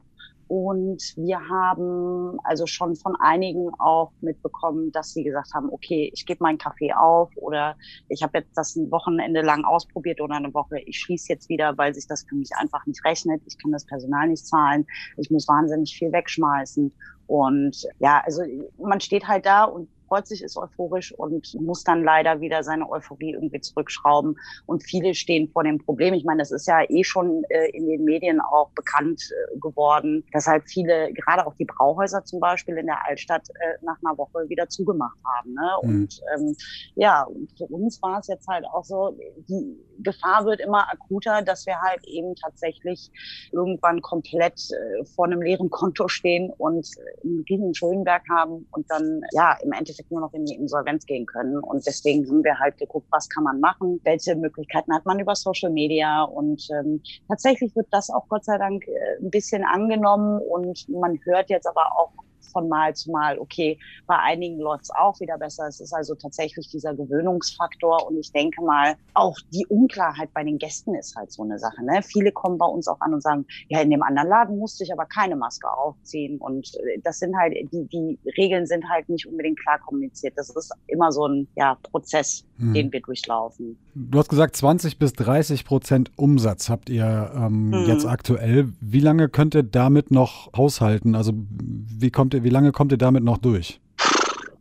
Und 0.48 1.02
wir 1.16 1.40
haben 1.50 2.38
also 2.44 2.68
schon 2.68 2.96
von 2.96 3.16
einigen 3.20 3.70
auch 3.80 4.12
mitbekommen, 4.22 4.92
dass 4.92 5.14
sie 5.14 5.24
gesagt 5.24 5.54
haben, 5.54 5.70
okay, 5.72 6.12
ich 6.14 6.26
gebe 6.26 6.44
meinen 6.44 6.60
Kaffee 6.60 6.94
auf 6.94 7.32
oder 7.38 7.76
ich 8.10 8.22
habe 8.22 8.40
jetzt 8.40 8.56
das 8.56 8.76
ein 8.76 8.92
Wochenende 8.92 9.42
lang 9.42 9.66
ausprobiert 9.66 10.22
oder 10.22 10.36
eine 10.36 10.54
Woche, 10.54 10.80
ich 10.80 11.00
schließe 11.00 11.30
jetzt 11.30 11.50
wieder, 11.50 11.78
weil 11.78 11.96
sich 11.96 12.08
das 12.08 12.26
für 12.30 12.36
mich 12.36 12.52
einfach 12.56 12.86
nicht 12.86 13.04
rechnet. 13.04 13.42
Ich 13.46 13.58
kann 13.58 13.72
das 13.72 13.86
Personal 13.86 14.28
nicht 14.28 14.46
zahlen. 14.46 14.86
Ich 15.18 15.32
muss 15.32 15.48
wahnsinnig 15.48 15.98
viel 15.98 16.12
wegschmeißen. 16.12 16.94
Und 17.28 17.88
ja, 18.00 18.22
also 18.24 18.44
man 18.78 19.00
steht 19.00 19.28
halt 19.28 19.46
da 19.46 19.64
und 19.64 19.90
freut 20.08 20.28
sich, 20.28 20.44
ist 20.44 20.58
euphorisch 20.58 21.14
und 21.14 21.54
muss 21.60 21.84
dann 21.84 22.04
leider 22.04 22.42
wieder 22.42 22.64
seine 22.64 22.90
Euphorie 22.90 23.34
irgendwie 23.34 23.62
zurückschrauben. 23.62 24.38
Und 24.66 24.84
viele 24.84 25.14
stehen 25.14 25.50
vor 25.50 25.64
dem 25.64 25.84
Problem. 25.84 26.14
Ich 26.14 26.26
meine, 26.26 26.40
das 26.40 26.52
ist 26.52 26.68
ja 26.68 26.84
eh 26.90 27.04
schon 27.04 27.44
äh, 27.50 27.70
in 27.72 27.88
den 27.88 28.04
Medien 28.04 28.40
auch 28.42 28.70
bekannt 28.72 29.22
äh, 29.32 29.60
geworden, 29.60 30.24
dass 30.32 30.48
halt 30.48 30.64
viele, 30.68 31.12
gerade 31.14 31.46
auch 31.46 31.56
die 31.56 31.66
Brauhäuser 31.66 32.24
zum 32.24 32.40
Beispiel 32.40 32.78
in 32.78 32.86
der 32.86 33.06
Altstadt, 33.06 33.48
äh, 33.50 33.86
nach 33.86 33.98
einer 34.04 34.18
Woche 34.18 34.48
wieder 34.50 34.68
zugemacht 34.70 35.18
haben. 35.36 35.54
Ne? 35.54 35.72
Mhm. 35.82 35.90
Und 35.90 36.22
ähm, 36.36 36.56
ja, 36.96 37.24
und 37.24 37.52
für 37.58 37.66
uns 37.66 38.02
war 38.02 38.20
es 38.20 38.28
jetzt 38.28 38.48
halt 38.48 38.66
auch 38.66 38.84
so, 38.84 39.18
die 39.48 39.78
Gefahr 40.00 40.46
wird 40.46 40.60
immer 40.60 40.92
akuter, 40.92 41.42
dass 41.42 41.66
wir 41.66 41.80
halt 41.82 42.06
eben 42.06 42.36
tatsächlich 42.36 43.12
irgendwann 43.52 44.02
komplett 44.02 44.60
äh, 44.72 45.06
vor 45.06 45.26
einem 45.26 45.42
leeren 45.42 45.70
Konto 45.70 46.08
stehen 46.08 46.52
und 46.58 46.88
äh, 46.98 47.28
einen 47.28 47.46
riesen 47.50 47.74
Schuldenberg 47.74 48.24
haben 48.30 48.68
und 48.72 48.90
dann 48.90 49.22
ja 49.34 49.58
im 49.64 49.72
Endeffekt 49.72 49.95
Endeffekt 49.96 50.12
nur 50.12 50.22
noch 50.22 50.34
in 50.34 50.46
die 50.46 50.56
Insolvenz 50.56 51.06
gehen 51.06 51.26
können. 51.26 51.58
Und 51.60 51.86
deswegen 51.86 52.28
haben 52.28 52.44
wir 52.44 52.60
halt 52.60 52.78
geguckt, 52.78 53.08
was 53.12 53.30
kann 53.30 53.44
man 53.44 53.60
machen, 53.60 54.00
welche 54.04 54.36
Möglichkeiten 54.36 54.94
hat 54.94 55.06
man 55.06 55.20
über 55.20 55.36
Social 55.36 55.72
Media. 55.72 56.24
Und 56.24 56.68
ähm, 56.72 57.02
tatsächlich 57.28 57.76
wird 57.76 57.88
das 57.92 58.10
auch 58.10 58.28
Gott 58.28 58.46
sei 58.46 58.58
Dank 58.58 58.88
äh, 58.88 59.24
ein 59.24 59.30
bisschen 59.30 59.64
angenommen 59.64 60.40
und 60.40 60.88
man 60.90 61.20
hört 61.24 61.50
jetzt 61.50 61.68
aber 61.68 61.86
auch 61.98 62.12
von 62.48 62.70
Mal 62.70 62.96
zu 62.96 63.12
Mal. 63.12 63.40
Okay, 63.40 63.80
bei 64.08 64.18
einigen 64.18 64.60
läuft 64.60 64.86
es 64.86 64.92
auch 64.92 65.20
wieder 65.20 65.38
besser. 65.38 65.68
Es 65.68 65.80
ist 65.80 65.94
also 65.94 66.16
tatsächlich 66.16 66.70
dieser 66.70 66.94
Gewöhnungsfaktor. 66.94 68.08
Und 68.08 68.18
ich 68.18 68.32
denke 68.32 68.64
mal, 68.64 68.96
auch 69.14 69.38
die 69.54 69.66
Unklarheit 69.68 70.30
bei 70.34 70.44
den 70.44 70.58
Gästen 70.58 70.96
ist 70.96 71.16
halt 71.16 71.32
so 71.32 71.44
eine 71.44 71.60
Sache. 71.60 71.84
Ne? 71.84 72.02
Viele 72.04 72.32
kommen 72.32 72.58
bei 72.58 72.66
uns 72.66 72.88
auch 72.88 73.00
an 73.02 73.14
und 73.14 73.22
sagen, 73.22 73.46
ja, 73.68 73.82
in 73.82 73.90
dem 73.90 74.04
anderen 74.04 74.30
Laden 74.30 74.58
musste 74.58 74.84
ich 74.84 74.92
aber 74.92 75.06
keine 75.06 75.36
Maske 75.36 75.72
aufziehen. 75.72 76.38
Und 76.40 76.74
äh, 76.76 77.00
das 77.04 77.20
sind 77.20 77.36
halt, 77.36 77.54
die, 77.72 77.88
die 77.88 78.20
Regeln 78.38 78.66
sind 78.66 78.88
halt 78.90 79.10
nicht 79.10 79.28
unbedingt 79.28 79.60
klar 79.60 79.80
kommuniziert. 79.80 80.34
Das 80.36 80.50
ist 80.50 80.72
immer 80.88 81.12
so 81.12 81.28
ein 81.28 81.48
ja, 81.56 81.78
Prozess, 81.84 82.46
hm. 82.58 82.74
den 82.74 82.92
wir 82.92 83.02
durchlaufen. 83.02 83.78
Du 83.96 84.20
hast 84.20 84.30
gesagt, 84.30 84.56
20 84.56 85.00
bis 85.00 85.14
30 85.14 85.66
Prozent 85.66 86.12
Umsatz 86.16 86.70
habt 86.70 86.90
ihr 86.90 87.32
ähm, 87.36 87.74
hm. 87.74 87.88
jetzt 87.88 88.06
aktuell. 88.06 88.74
Wie 88.82 89.00
lange 89.00 89.30
könnt 89.30 89.56
ihr 89.56 89.64
damit 89.64 90.12
noch 90.12 90.52
haushalten? 90.56 91.16
Also 91.16 91.34
wie 91.36 92.12
kommt 92.12 92.34
ihr 92.36 92.44
wie 92.44 92.50
lange 92.50 92.72
kommt 92.72 92.92
ihr 92.92 92.98
damit 92.98 93.24
noch 93.24 93.38
durch? 93.38 93.80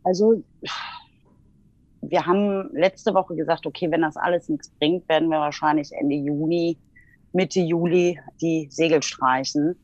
Also 0.03 0.43
wir 2.01 2.25
haben 2.25 2.69
letzte 2.73 3.13
Woche 3.13 3.35
gesagt, 3.35 3.65
okay, 3.65 3.89
wenn 3.91 4.01
das 4.01 4.17
alles 4.17 4.49
nichts 4.49 4.69
bringt, 4.79 5.07
werden 5.09 5.29
wir 5.29 5.39
wahrscheinlich 5.39 5.91
Ende 5.91 6.15
Juni, 6.15 6.77
Mitte 7.33 7.59
Juli 7.59 8.19
die 8.41 8.67
Segel 8.69 9.01
streichen. 9.03 9.75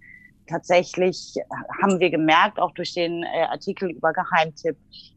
Tatsächlich 0.47 1.35
haben 1.81 1.99
wir 1.99 2.09
gemerkt, 2.09 2.59
auch 2.59 2.71
durch 2.71 2.93
den 2.93 3.23
äh, 3.23 3.43
Artikel 3.49 3.91
über 3.91 4.11
Geheimtipp, 4.11 4.75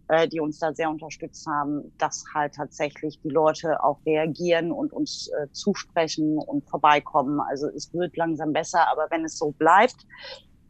äh, 0.08 0.28
die 0.28 0.40
uns 0.40 0.58
da 0.58 0.72
sehr 0.72 0.88
unterstützt 0.88 1.46
haben, 1.46 1.92
dass 1.98 2.24
halt 2.34 2.54
tatsächlich 2.54 3.20
die 3.22 3.30
Leute 3.30 3.82
auch 3.82 3.98
reagieren 4.06 4.70
und 4.70 4.92
uns 4.92 5.28
äh, 5.28 5.50
zusprechen 5.52 6.38
und 6.38 6.68
vorbeikommen. 6.68 7.40
Also 7.40 7.68
es 7.68 7.92
wird 7.92 8.16
langsam 8.16 8.52
besser, 8.52 8.88
aber 8.90 9.08
wenn 9.10 9.24
es 9.24 9.36
so 9.36 9.50
bleibt, 9.52 10.06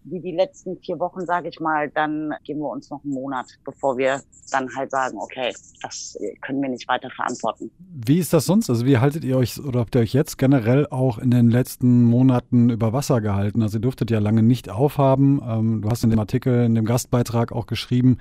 wie 0.04 0.20
die 0.20 0.32
letzten 0.32 0.78
vier 0.78 0.98
Wochen, 0.98 1.24
sage 1.26 1.48
ich 1.48 1.60
mal, 1.60 1.90
dann 1.90 2.34
geben 2.44 2.60
wir 2.60 2.68
uns 2.68 2.90
noch 2.90 3.02
einen 3.04 3.14
Monat, 3.14 3.46
bevor 3.64 3.96
wir 3.96 4.20
dann 4.50 4.68
halt 4.76 4.90
sagen, 4.90 5.18
okay, 5.18 5.52
das 5.82 6.18
können 6.42 6.62
wir 6.62 6.68
nicht 6.68 6.86
weiter 6.88 7.10
verantworten. 7.10 7.70
Wie 7.78 8.18
ist 8.18 8.32
das 8.32 8.44
sonst? 8.44 8.68
Also 8.68 8.84
wie 8.86 8.98
haltet 8.98 9.24
ihr 9.24 9.36
euch 9.36 9.58
oder 9.58 9.80
habt 9.80 9.94
ihr 9.94 10.02
euch 10.02 10.12
jetzt 10.12 10.36
generell 10.38 10.86
auch 10.88 11.18
in 11.18 11.30
den 11.30 11.50
letzten 11.50 12.04
Monaten 12.04 12.70
über 12.70 12.92
Wasser 12.92 13.20
gehalten? 13.20 13.62
Also 13.62 13.78
ihr 13.78 13.82
durftet 13.82 14.10
ja 14.10 14.18
lange 14.18 14.42
nicht 14.42 14.68
aufhaben. 14.68 15.40
Ähm, 15.46 15.82
du 15.82 15.88
hast 15.88 16.04
in 16.04 16.10
dem 16.10 16.18
Artikel, 16.18 16.64
in 16.64 16.74
dem 16.74 16.84
Gastbeitrag 16.84 17.52
auch 17.52 17.66
geschrieben, 17.66 18.18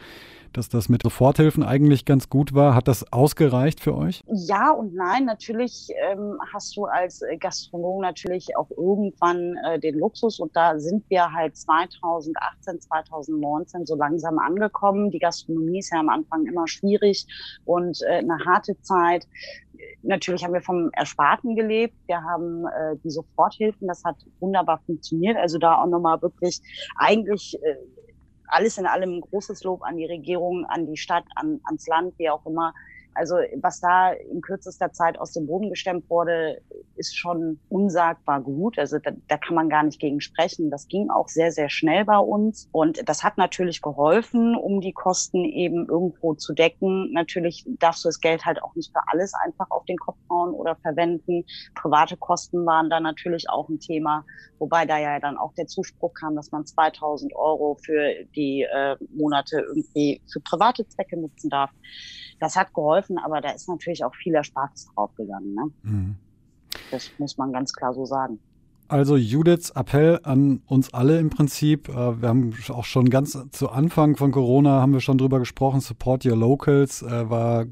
dass 0.53 0.69
das 0.69 0.89
mit 0.89 1.03
Soforthilfen 1.03 1.63
eigentlich 1.63 2.05
ganz 2.05 2.29
gut 2.29 2.53
war. 2.53 2.75
Hat 2.75 2.87
das 2.87 3.11
ausgereicht 3.11 3.79
für 3.79 3.95
euch? 3.95 4.23
Ja 4.27 4.71
und 4.71 4.95
nein. 4.95 5.25
Natürlich 5.25 5.89
ähm, 6.11 6.37
hast 6.53 6.75
du 6.77 6.85
als 6.85 7.23
Gastronom 7.39 8.01
natürlich 8.01 8.55
auch 8.55 8.69
irgendwann 8.71 9.55
äh, 9.65 9.79
den 9.79 9.99
Luxus 9.99 10.39
und 10.39 10.55
da 10.55 10.79
sind 10.79 11.09
wir 11.09 11.31
halt 11.31 11.57
2018, 11.57 12.81
2019 12.81 13.85
so 13.85 13.95
langsam 13.95 14.39
angekommen. 14.39 15.11
Die 15.11 15.19
Gastronomie 15.19 15.79
ist 15.79 15.91
ja 15.91 15.99
am 15.99 16.09
Anfang 16.09 16.45
immer 16.45 16.67
schwierig 16.67 17.25
und 17.65 18.01
äh, 18.03 18.19
eine 18.19 18.37
harte 18.45 18.79
Zeit 18.81 19.27
natürlich 20.01 20.43
haben 20.43 20.53
wir 20.53 20.61
vom 20.61 20.89
Ersparten 20.93 21.55
gelebt. 21.55 21.95
Wir 22.07 22.21
haben 22.23 22.65
äh, 22.65 22.95
die 23.03 23.09
Soforthilfen, 23.09 23.87
das 23.87 24.03
hat 24.03 24.17
wunderbar 24.39 24.79
funktioniert. 24.85 25.37
Also 25.37 25.57
da 25.57 25.81
auch 25.81 25.87
nochmal 25.87 26.21
wirklich 26.21 26.61
eigentlich 26.95 27.57
äh, 27.63 27.75
alles 28.53 28.77
in 28.77 28.85
allem 28.85 29.17
ein 29.17 29.21
großes 29.21 29.63
Lob 29.63 29.83
an 29.83 29.97
die 29.97 30.05
Regierung, 30.05 30.65
an 30.65 30.85
die 30.87 30.97
Stadt, 30.97 31.25
an, 31.35 31.59
ans 31.63 31.87
Land, 31.87 32.17
wie 32.19 32.29
auch 32.29 32.45
immer. 32.45 32.73
Also 33.15 33.35
was 33.61 33.79
da 33.79 34.11
in 34.11 34.41
kürzester 34.41 34.91
Zeit 34.91 35.19
aus 35.19 35.31
dem 35.33 35.47
Boden 35.47 35.69
gestemmt 35.69 36.09
wurde, 36.09 36.61
ist 36.95 37.17
schon 37.17 37.59
unsagbar 37.69 38.41
gut. 38.41 38.77
Also 38.79 38.99
da, 38.99 39.11
da 39.27 39.37
kann 39.37 39.55
man 39.55 39.69
gar 39.69 39.83
nicht 39.83 39.99
gegen 39.99 40.21
sprechen. 40.21 40.69
Das 40.69 40.87
ging 40.87 41.09
auch 41.09 41.27
sehr, 41.27 41.51
sehr 41.51 41.69
schnell 41.69 42.05
bei 42.05 42.17
uns. 42.17 42.69
Und 42.71 43.07
das 43.07 43.23
hat 43.23 43.37
natürlich 43.37 43.81
geholfen, 43.81 44.55
um 44.55 44.81
die 44.81 44.93
Kosten 44.93 45.45
eben 45.45 45.87
irgendwo 45.87 46.33
zu 46.33 46.53
decken. 46.53 47.11
Natürlich 47.13 47.65
darfst 47.79 48.03
du 48.03 48.09
das 48.09 48.19
Geld 48.19 48.45
halt 48.45 48.61
auch 48.61 48.75
nicht 48.75 48.91
für 48.91 49.01
alles 49.07 49.33
einfach 49.33 49.69
auf 49.69 49.85
den 49.85 49.97
Kopf 49.97 50.17
hauen 50.29 50.53
oder 50.53 50.75
verwenden. 50.77 51.45
Private 51.75 52.17
Kosten 52.17 52.65
waren 52.65 52.89
da 52.89 52.99
natürlich 52.99 53.49
auch 53.49 53.69
ein 53.69 53.79
Thema. 53.79 54.25
Wobei 54.59 54.85
da 54.85 54.97
ja 54.97 55.19
dann 55.19 55.37
auch 55.37 55.53
der 55.55 55.67
Zuspruch 55.67 56.13
kam, 56.13 56.35
dass 56.35 56.51
man 56.51 56.65
2000 56.65 57.35
Euro 57.35 57.77
für 57.83 58.13
die 58.35 58.61
äh, 58.61 58.95
Monate 59.13 59.59
irgendwie 59.59 60.21
für 60.31 60.39
private 60.39 60.87
Zwecke 60.87 61.19
nutzen 61.19 61.49
darf. 61.49 61.71
Das 62.39 62.55
hat 62.55 62.73
geholfen, 62.73 63.17
aber 63.17 63.41
da 63.41 63.51
ist 63.51 63.67
natürlich 63.67 64.03
auch 64.03 64.15
viel 64.15 64.33
Erspartes 64.33 64.87
draufgegangen. 64.93 65.53
Ne? 65.53 65.71
Mhm. 65.83 66.15
Das 66.91 67.11
muss 67.17 67.37
man 67.37 67.51
ganz 67.51 67.73
klar 67.73 67.93
so 67.93 68.05
sagen. 68.05 68.39
Also 68.87 69.15
Judiths 69.15 69.71
Appell 69.71 70.19
an 70.23 70.61
uns 70.67 70.93
alle 70.93 71.19
im 71.19 71.29
Prinzip. 71.29 71.89
Äh, 71.89 72.21
wir 72.21 72.29
haben 72.29 72.53
auch 72.69 72.85
schon 72.85 73.09
ganz 73.09 73.37
zu 73.51 73.69
Anfang 73.69 74.17
von 74.17 74.31
Corona 74.31 74.81
haben 74.81 74.93
wir 74.93 74.99
schon 74.99 75.17
drüber 75.17 75.39
gesprochen. 75.39 75.79
Support 75.79 76.25
Your 76.25 76.35
Locals 76.35 77.01
äh, 77.01 77.29
war 77.29 77.65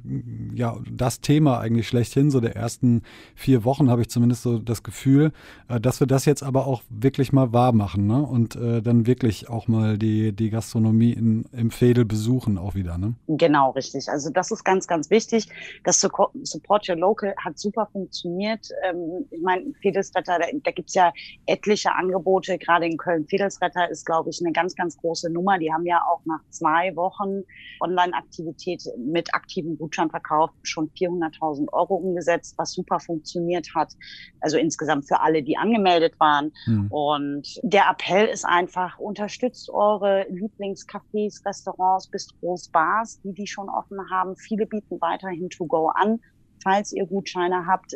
ja 0.54 0.78
das 0.92 1.22
Thema 1.22 1.60
eigentlich 1.60 1.88
schlechthin. 1.88 2.32
So 2.32 2.40
der 2.40 2.56
ersten 2.56 3.04
vier 3.36 3.64
Wochen 3.64 3.90
habe 3.90 4.02
ich 4.02 4.10
zumindest 4.10 4.44
so 4.44 4.58
das 4.58 4.84
Gefühl, 4.84 5.32
äh, 5.68 5.80
dass 5.80 6.00
wir 6.00 6.08
das 6.08 6.26
jetzt 6.26 6.44
aber 6.44 6.66
auch 6.66 6.82
wirklich 6.90 7.34
mal 7.34 7.54
wahr 7.54 7.72
machen 7.74 8.08
ne? 8.08 8.22
und 8.22 8.56
dann 8.62 9.08
wirklich 9.08 9.50
auch 9.50 9.68
mal 9.68 9.98
die, 9.98 10.34
die 10.34 10.50
Gastronomie 10.50 11.14
in, 11.14 11.46
im 11.52 11.72
Fädel 11.72 12.06
besuchen 12.06 12.58
auch 12.58 12.76
wieder. 12.76 12.98
Ne? 12.98 13.14
Genau, 13.28 13.72
richtig. 13.72 14.10
Also 14.10 14.30
das 14.30 14.52
ist 14.52 14.64
ganz, 14.64 14.88
ganz 14.88 15.10
wichtig. 15.10 15.48
Das 15.84 16.00
Support 16.00 16.90
Your 16.90 16.96
Local 16.96 17.34
hat 17.44 17.58
super 17.58 17.88
funktioniert. 17.92 18.70
Ähm, 18.84 19.26
ich 19.30 19.42
meine, 19.42 19.74
Fädelswetter, 19.82 20.40
da, 20.40 20.46
da 20.64 20.72
gibt 20.72 20.90
es 20.90 20.96
ja 20.96 21.01
ja 21.02 21.14
etliche 21.46 21.94
Angebote. 21.94 22.58
Gerade 22.58 22.86
in 22.86 22.98
Köln-Fedelsretter 22.98 23.90
ist, 23.90 24.06
glaube 24.06 24.30
ich, 24.30 24.40
eine 24.42 24.52
ganz, 24.52 24.76
ganz 24.76 24.98
große 24.98 25.32
Nummer. 25.32 25.58
Die 25.58 25.72
haben 25.72 25.86
ja 25.86 26.02
auch 26.10 26.22
nach 26.26 26.42
zwei 26.50 26.96
Wochen 26.96 27.44
Online-Aktivität 27.80 28.84
mit 28.98 29.34
aktivem 29.34 29.78
Gutscheinverkauf 29.78 30.52
schon 30.64 30.90
400.000 30.92 31.72
Euro 31.74 31.96
umgesetzt, 31.96 32.56
was 32.58 32.74
super 32.74 33.00
funktioniert 33.00 33.68
hat. 33.76 33.94
Also 34.40 34.58
insgesamt 34.58 35.08
für 35.08 35.20
alle, 35.22 35.44
die 35.44 35.58
angemeldet 35.58 36.20
waren. 36.20 36.52
Mhm. 36.66 36.88
Und 36.92 37.60
der 37.64 37.90
Appell 37.90 38.28
ist 38.28 38.46
einfach, 38.46 39.00
unterstützt 39.00 39.70
eure 39.70 40.26
Lieblingscafés, 40.30 41.46
Restaurants, 41.46 42.10
Bistros, 42.10 42.70
Bars, 42.70 43.20
die 43.22 43.34
die 43.34 43.48
schon 43.48 43.70
offen 43.70 43.98
haben. 44.12 44.36
Viele 44.36 44.66
bieten 44.66 45.00
weiterhin 45.02 45.50
To-Go 45.50 45.88
an. 45.88 46.20
Falls 46.64 46.94
ihr 46.94 47.08
Gutscheine 47.08 47.66
habt, 47.66 47.96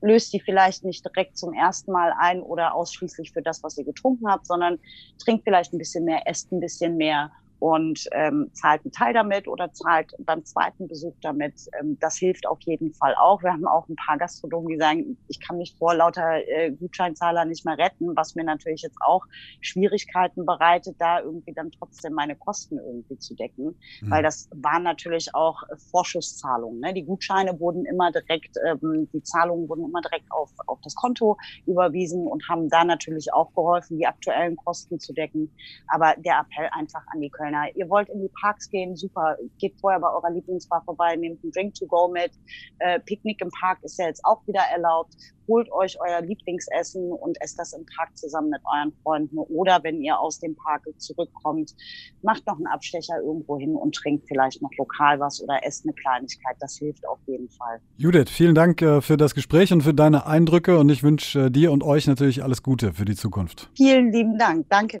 löst 0.00 0.32
die 0.32 0.40
vielleicht 0.40 0.84
nicht 0.84 1.04
direkt 1.04 1.36
zum 1.36 1.52
ersten 1.52 1.92
Mal 1.92 2.12
ein 2.18 2.42
oder 2.42 2.74
ausschließlich 2.74 3.32
für 3.32 3.42
das, 3.42 3.62
was 3.62 3.78
ihr 3.78 3.84
getrunken 3.84 4.30
habt, 4.30 4.46
sondern 4.46 4.78
trinkt 5.22 5.44
vielleicht 5.44 5.72
ein 5.72 5.78
bisschen 5.78 6.04
mehr, 6.04 6.26
esst 6.26 6.52
ein 6.52 6.60
bisschen 6.60 6.96
mehr 6.96 7.30
und 7.58 8.08
ähm, 8.12 8.50
zahlt 8.52 8.84
einen 8.84 8.92
Teil 8.92 9.14
damit 9.14 9.48
oder 9.48 9.72
zahlt 9.72 10.12
beim 10.18 10.44
zweiten 10.44 10.86
Besuch 10.88 11.14
damit. 11.22 11.54
Ähm, 11.80 11.98
das 12.00 12.16
hilft 12.16 12.46
auf 12.46 12.58
jeden 12.62 12.92
Fall 12.92 13.14
auch. 13.16 13.42
Wir 13.42 13.52
haben 13.52 13.66
auch 13.66 13.88
ein 13.88 13.96
paar 13.96 14.18
Gastronomen, 14.18 14.68
die 14.68 14.78
sagen, 14.78 15.18
ich 15.28 15.40
kann 15.40 15.58
mich 15.58 15.74
vor 15.78 15.94
lauter 15.94 16.46
äh, 16.48 16.70
Gutscheinzahler 16.70 17.44
nicht 17.44 17.64
mehr 17.64 17.76
retten, 17.76 18.14
was 18.16 18.34
mir 18.34 18.44
natürlich 18.44 18.82
jetzt 18.82 18.98
auch 19.00 19.24
Schwierigkeiten 19.60 20.46
bereitet, 20.46 20.96
da 20.98 21.20
irgendwie 21.20 21.52
dann 21.52 21.70
trotzdem 21.72 22.12
meine 22.12 22.36
Kosten 22.36 22.78
irgendwie 22.78 23.18
zu 23.18 23.34
decken, 23.34 23.76
mhm. 24.00 24.10
weil 24.10 24.22
das 24.22 24.48
waren 24.54 24.84
natürlich 24.84 25.34
auch 25.34 25.62
Vorschusszahlungen. 25.90 26.80
Ne? 26.80 26.94
Die 26.94 27.04
Gutscheine 27.04 27.58
wurden 27.58 27.84
immer 27.86 28.12
direkt, 28.12 28.56
ähm, 28.66 29.08
die 29.12 29.22
Zahlungen 29.22 29.68
wurden 29.68 29.84
immer 29.84 30.00
direkt 30.00 30.30
auf, 30.30 30.50
auf 30.66 30.78
das 30.82 30.94
Konto 30.94 31.36
überwiesen 31.66 32.26
und 32.26 32.48
haben 32.48 32.68
da 32.68 32.84
natürlich 32.84 33.32
auch 33.32 33.52
geholfen, 33.54 33.98
die 33.98 34.06
aktuellen 34.06 34.56
Kosten 34.56 35.00
zu 35.00 35.12
decken. 35.12 35.52
Aber 35.88 36.14
der 36.18 36.40
Appell 36.40 36.68
einfach 36.72 37.02
an 37.12 37.20
die 37.20 37.30
Köln 37.30 37.47
Kölner. 37.48 37.66
Ihr 37.74 37.88
wollt 37.88 38.08
in 38.08 38.20
die 38.20 38.30
Parks 38.40 38.68
gehen, 38.70 38.96
super. 38.96 39.36
Geht 39.58 39.74
vorher 39.80 40.00
bei 40.00 40.08
eurer 40.08 40.30
Lieblingsbar 40.30 40.82
vorbei, 40.84 41.16
nehmt 41.16 41.42
einen 41.42 41.52
Drink 41.52 41.74
to 41.74 41.86
go 41.86 42.08
mit. 42.08 42.32
Äh, 42.78 43.00
Picknick 43.00 43.40
im 43.40 43.50
Park 43.60 43.78
ist 43.82 43.98
ja 43.98 44.06
jetzt 44.06 44.24
auch 44.24 44.46
wieder 44.46 44.62
erlaubt. 44.72 45.14
Holt 45.46 45.72
euch 45.72 45.96
euer 45.98 46.20
Lieblingsessen 46.20 47.10
und 47.10 47.40
esst 47.40 47.58
das 47.58 47.72
im 47.72 47.86
Park 47.96 48.14
zusammen 48.18 48.50
mit 48.50 48.60
euren 48.66 48.92
Freunden. 49.02 49.38
Oder 49.38 49.80
wenn 49.82 50.02
ihr 50.02 50.18
aus 50.18 50.40
dem 50.40 50.54
Park 50.56 50.82
zurückkommt, 50.98 51.74
macht 52.20 52.46
noch 52.46 52.56
einen 52.56 52.66
Abstecher 52.66 53.18
irgendwo 53.22 53.58
hin 53.58 53.74
und 53.74 53.94
trinkt 53.94 54.28
vielleicht 54.28 54.60
noch 54.60 54.70
lokal 54.76 55.20
was 55.20 55.42
oder 55.42 55.64
esst 55.64 55.86
eine 55.86 55.94
Kleinigkeit. 55.94 56.56
Das 56.60 56.76
hilft 56.76 57.08
auf 57.08 57.18
jeden 57.26 57.48
Fall. 57.48 57.80
Judith, 57.96 58.28
vielen 58.28 58.54
Dank 58.54 58.82
äh, 58.82 59.00
für 59.00 59.16
das 59.16 59.34
Gespräch 59.34 59.72
und 59.72 59.80
für 59.82 59.94
deine 59.94 60.26
Eindrücke 60.26 60.78
und 60.78 60.90
ich 60.90 61.02
wünsche 61.02 61.46
äh, 61.46 61.50
dir 61.50 61.72
und 61.72 61.82
euch 61.82 62.06
natürlich 62.06 62.42
alles 62.42 62.62
Gute 62.62 62.92
für 62.92 63.06
die 63.06 63.16
Zukunft. 63.16 63.70
Vielen 63.74 64.12
lieben 64.12 64.36
Dank. 64.36 64.66
Danke. 64.68 64.98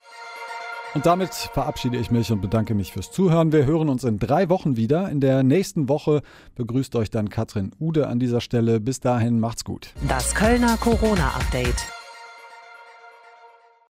Und 0.94 1.06
damit 1.06 1.34
verabschiede 1.34 1.98
ich 1.98 2.10
mich 2.10 2.32
und 2.32 2.40
bedanke 2.40 2.74
mich 2.74 2.92
fürs 2.92 3.10
Zuhören. 3.10 3.52
Wir 3.52 3.66
hören 3.66 3.88
uns 3.88 4.04
in 4.04 4.18
drei 4.18 4.48
Wochen 4.48 4.76
wieder. 4.76 5.10
In 5.10 5.20
der 5.20 5.42
nächsten 5.42 5.88
Woche 5.88 6.22
begrüßt 6.56 6.96
euch 6.96 7.10
dann 7.10 7.28
Katrin 7.28 7.72
Ude 7.78 8.06
an 8.08 8.18
dieser 8.18 8.40
Stelle. 8.40 8.80
Bis 8.80 9.00
dahin 9.00 9.38
macht's 9.38 9.64
gut. 9.64 9.92
Das 10.08 10.34
Kölner 10.34 10.76
Corona-Update. 10.78 11.97